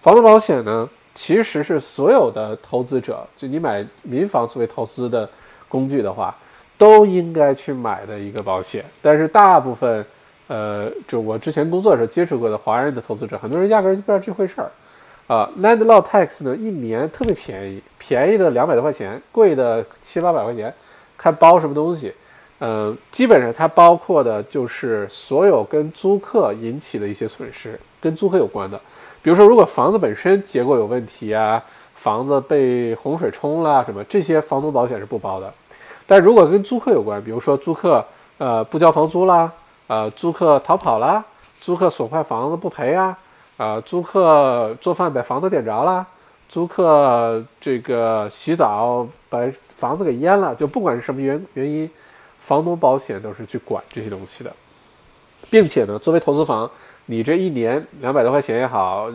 [0.00, 5.26] 房东保险呢，其实是所有的投资者，就你买民房作为投资的
[5.68, 6.36] 工具的话，
[6.76, 8.84] 都应该去买的一个保险。
[9.00, 10.04] 但是大部分，
[10.48, 14.70] 呃，就我之前工作的时候接触过的华人的投资者，很多人压根就不知道这回事儿。
[15.28, 20.74] 啊，landlord tax 呢，一年特别便宜，便宜的两百多块钱，贵的七八百块钱，
[21.16, 22.12] 看包什么东西。
[22.60, 28.78] 呃，基本上它包括的就是所有跟租客引起的一些损失，跟租客有关的，
[29.22, 31.62] 比如说如果房子本身结构有问题啊，
[31.94, 35.50] 房子被洪水冲了什么，这些房东保险是不包的。
[36.06, 38.04] 但如果跟租客有关，比如说租客
[38.36, 39.50] 呃不交房租啦，
[39.86, 41.24] 呃租客逃跑啦，
[41.62, 43.18] 租客损坏房子不赔啊，
[43.56, 46.06] 啊租客做饭把房子点着了，
[46.46, 51.90] 租客这个洗澡把房子给淹了，就不管是什么原原因。
[52.40, 54.50] 房东保险都是去管这些东西的，
[55.50, 56.68] 并且呢，作为投资房，
[57.04, 59.08] 你这一年两百多块钱也好，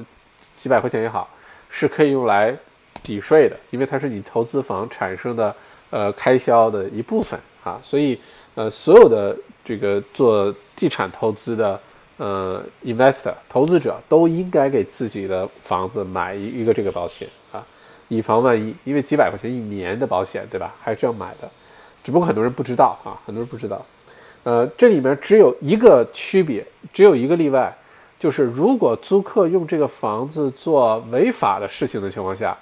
[0.56, 1.28] 几百块钱也好，
[1.68, 2.56] 是可以用来
[3.04, 5.54] 抵税的，因为它是你投资房产生的
[5.90, 7.80] 呃开销的一部分啊。
[7.84, 8.18] 所以
[8.54, 11.80] 呃，所有的这个做地产投资的
[12.18, 17.66] 呃 investor 投资者都应该给自己的房子买一一个这个保险啊，
[18.08, 20.74] 以防万一，因为几百块钱一年的保险，对吧？
[20.80, 21.50] 还是要买的。
[22.06, 23.84] 只不过很多人不知道啊，很多人不知道，
[24.44, 27.76] 呃，这里面只有一个区别，只有一个例外，
[28.20, 32.56] 就是如果租客用这个房子做违法的事情的情况下，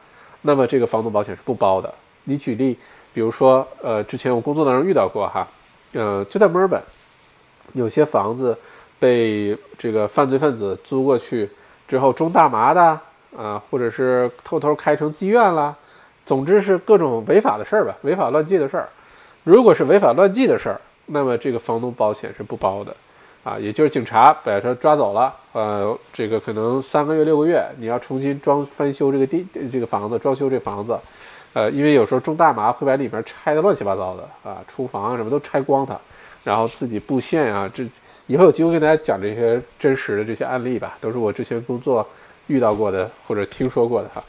[0.44, 1.94] 那么这个房东保险是不包的。
[2.24, 2.78] 你举例，
[3.14, 5.46] 比如说，呃，之前我工作当中遇到过哈，
[5.92, 6.82] 呃，就在墨尔本，
[7.74, 8.58] 有些房子
[8.98, 11.50] 被这个犯罪分子租过去
[11.86, 12.98] 之后种大麻的
[13.38, 15.78] 啊，或者是偷偷开成妓院了，
[16.26, 18.88] 总之是各种违法的事儿吧，违法乱纪的事儿。
[19.44, 22.96] 如果是违法乱纪的事儿，那么这个房东保险是不包的，
[23.44, 30.98] 啊，也就是警察把他抓走了，呃，这个可能三个月六个月，你要重新装翻修这个地这个房子，装修这房子，
[31.52, 36.00] 呃，因为有时候种大麻会把里面拆的乱七八糟的啊，厨房啊什么都拆光它，
[36.46, 37.86] 然后自己布线啊，这
[38.28, 42.08] 以后有机会跟大家讲这些真实的这些案例吧，都是我之前工作
[42.48, 44.24] 遇到过的或者听说过的哈，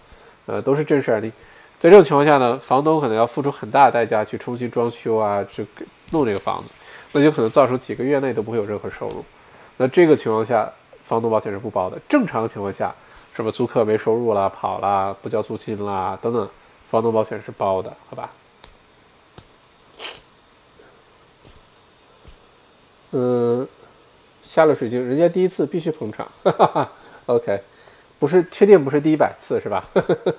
[0.46, 1.30] 呃，都是真实案例。
[1.80, 5.66] 在这种情况下呢，房东可能要付出很大的代价去重新装修啊，去
[6.10, 6.70] 弄这个房子，
[7.12, 9.22] 那就可能造成几个月内都不会有任何收入。
[9.76, 10.72] 那这个情况下，
[11.02, 11.98] 房东保险是不包的。
[12.08, 12.94] 正常情况下，
[13.34, 16.48] 什么租客没收入了、跑啦、不交租金啦等等，
[16.88, 18.30] 房东保险是包的，好吧？
[23.10, 23.68] 嗯，
[24.42, 26.92] 下了水晶，人家第一次必须捧场，哈哈哈。
[27.26, 27.60] OK，
[28.18, 29.84] 不是确定不是第一百次是吧？
[29.92, 30.34] 呵呵呵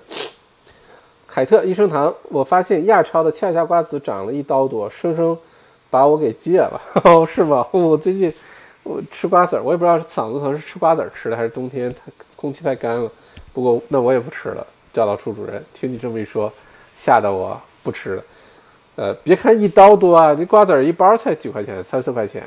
[1.36, 5.38] 凯特益生堂，我发现亚超的恰恰瓜子涨了一刀多，生生
[5.90, 7.68] 把我给戒了， 哦，是吗？
[7.76, 8.34] 我最近
[8.84, 12.00] 我吃瓜子儿，我也不知道是嗓子疼是吃瓜子儿吃的，还是冬天太
[12.38, 13.12] 空气太干了。
[13.52, 14.66] 不过那我也不吃了。
[14.94, 16.50] 教导处主任，听你这么一说，
[16.94, 18.24] 吓得我不吃了。
[18.96, 22.42] 呃，别看一刀多啊，这瓜子儿一包才几块钱，三四块钱，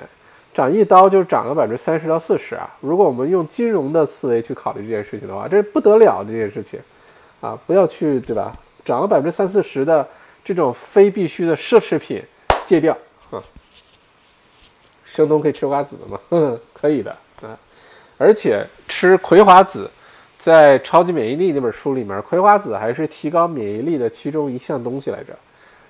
[0.54, 2.74] 涨一刀就涨了百分之三十到四十啊。
[2.80, 6.80] 如果我们用金融的思维去考虑这件事情的话，这不得了这件事情
[7.42, 7.58] 啊！
[7.66, 8.50] 不要去，对吧？
[8.88, 10.08] 涨了百分之三四十的
[10.42, 12.22] 这种非必需的奢侈品，
[12.64, 12.96] 戒掉
[13.30, 13.36] 啊！
[15.04, 16.58] 生冬可以吃瓜子的吗？
[16.72, 17.10] 可以的
[17.42, 17.52] 啊！
[18.16, 19.90] 而且吃葵花籽，
[20.38, 25.38] 在《超级免疫力》那本书里面，葵花籽还是提高免疫力的其中一项东西来着。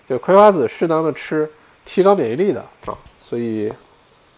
[0.05, 1.49] 就葵花籽适当的吃，
[1.85, 2.99] 提高免疫力的啊！
[3.21, 3.73] 所以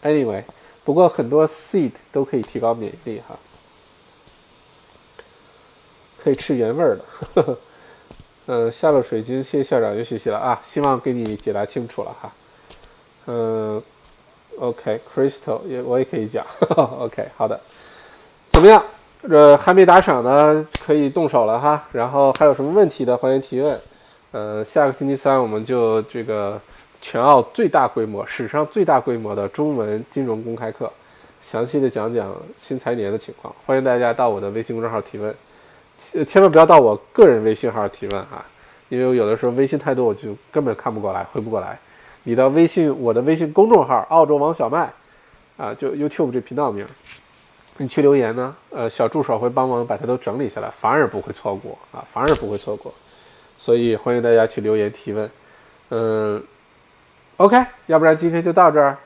[0.02, 0.44] ，anyway，
[0.84, 3.38] 不过很多 seed 都可以提高免疫力哈，
[6.22, 7.04] 可以吃原味儿的
[7.34, 7.58] 呵呵。
[8.53, 12.32] 嗯，下了水晶，谢谢校长又学习了啊，希望给你解答清楚了哈。
[13.26, 13.80] 嗯
[14.59, 16.44] ，OK，Crystal 也我也可以讲，
[16.98, 17.61] OK，好的，
[18.48, 18.84] 怎么样？
[19.22, 21.88] 这还没打赏的可以动手了哈。
[21.92, 23.80] 然后还有什么问题的，欢迎提问。
[24.32, 26.61] 呃，下个星期三我们就这个
[27.01, 30.92] 全澳最大规模、史上最大规模的中文金融公开课，
[31.40, 35.32] 详细的讲讲新财年的情况，欢迎大家到我的微信公众号提问。
[36.26, 38.42] 千万不要到我个人微信号提问啊，
[38.88, 41.78] 因为我有的时候微信太多，我就根本看不过来，回不过来。
[42.22, 44.90] 你的微信我的微信公众号“澳洲王小麦”，
[45.59, 46.86] 啊，就 YouTube 这频道名，
[47.76, 52.90] 你去留言呢，呃，小助手会帮忙把它都整理下来，反而不会错过啊，反而不会错过。
[53.59, 55.30] 所以欢迎大家去留言提问。
[55.90, 56.42] 嗯
[57.36, 58.96] ，OK，要不然今天就到这儿，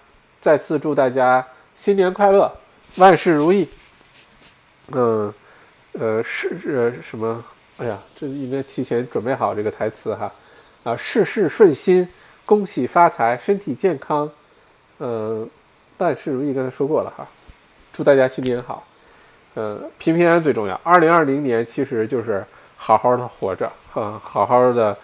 [0.41, 2.53] 再次祝大家新年快乐，
[2.99, 3.69] 万事如意。
[4.93, 5.35] 嗯。
[5.99, 7.45] 呃，事呃什么？
[7.79, 10.31] 哎呀，这应该提前准备好这个台词哈。
[10.85, 12.09] 啊，事事顺心，
[12.45, 14.31] 恭喜发财，身体健康，
[14.99, 15.49] 嗯，
[15.99, 16.53] 万事如意。
[16.53, 17.27] 刚才说过了哈，
[17.93, 18.87] 祝大家新年好，
[19.55, 20.79] 呃，平平安安最重要。
[20.85, 22.45] 二零二零年其实就是
[22.77, 24.97] 好好的活着，哈，好好的，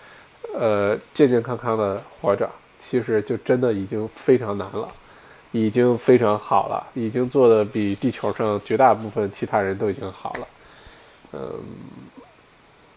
[0.54, 4.88] 呃，健健康康的活着，其实就真的已经非常难了，
[5.50, 10.46] 已经非常好了，已经做的比地球上绝大部分其他人都已经好了。
[11.32, 11.52] 嗯，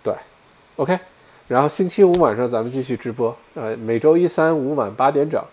[0.02, 0.14] 对
[0.76, 0.98] ，OK，
[1.48, 5.44] 然后星期五晚上咱们继续直播，呃，每周一三五晚八点整，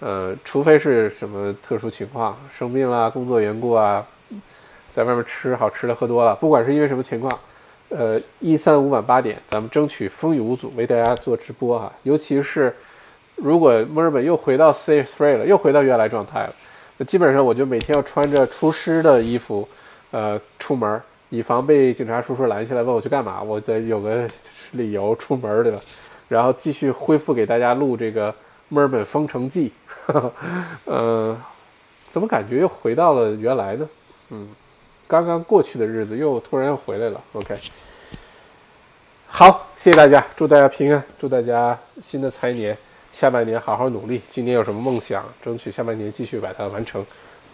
[0.00, 4.04] 呃，除非是什么特殊情况，生病啦、工作缘故啊，
[4.92, 7.38] 在外面吃好吃的、喝多了，不管是因为什么情况，
[7.90, 11.92] 呃，一三五晚八点，咱们争取风雨无阻为大家做直播哈。
[12.02, 12.74] 尤其是
[13.36, 16.54] 如果墨尔本又回到 stage three 了，又回到原来状态了，
[16.96, 19.68] 那基本上我就每天要穿着厨师的衣服，
[20.10, 21.00] 呃，出门，
[21.30, 24.28] 以防被警察叔叔拦下来问我去干嘛，我得有个
[24.72, 25.80] 理由出门，对吧？
[26.28, 28.34] 然后继续恢复给大家录这个。
[28.68, 29.70] 墨尔本封城记，
[30.86, 31.40] 呃，
[32.10, 33.88] 怎么感觉又回到了原来呢？
[34.30, 34.48] 嗯，
[35.06, 37.22] 刚刚过去的日子又突然又回来了。
[37.34, 37.56] OK，
[39.28, 42.76] 好，谢谢大家，祝大家平安，祝大家新的财年
[43.12, 44.20] 下半年好好努力。
[44.32, 47.06] 今年有什么梦想，争取下半年继续把它完成。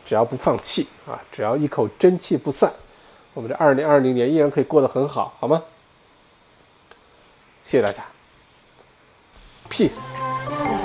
[0.06, 2.72] 只要不放弃啊，只要一口真气不散，
[3.34, 5.62] 我们这二零二零年依然可以过得很好，好吗？
[7.62, 8.04] 谢谢大家
[9.70, 10.81] ，Peace。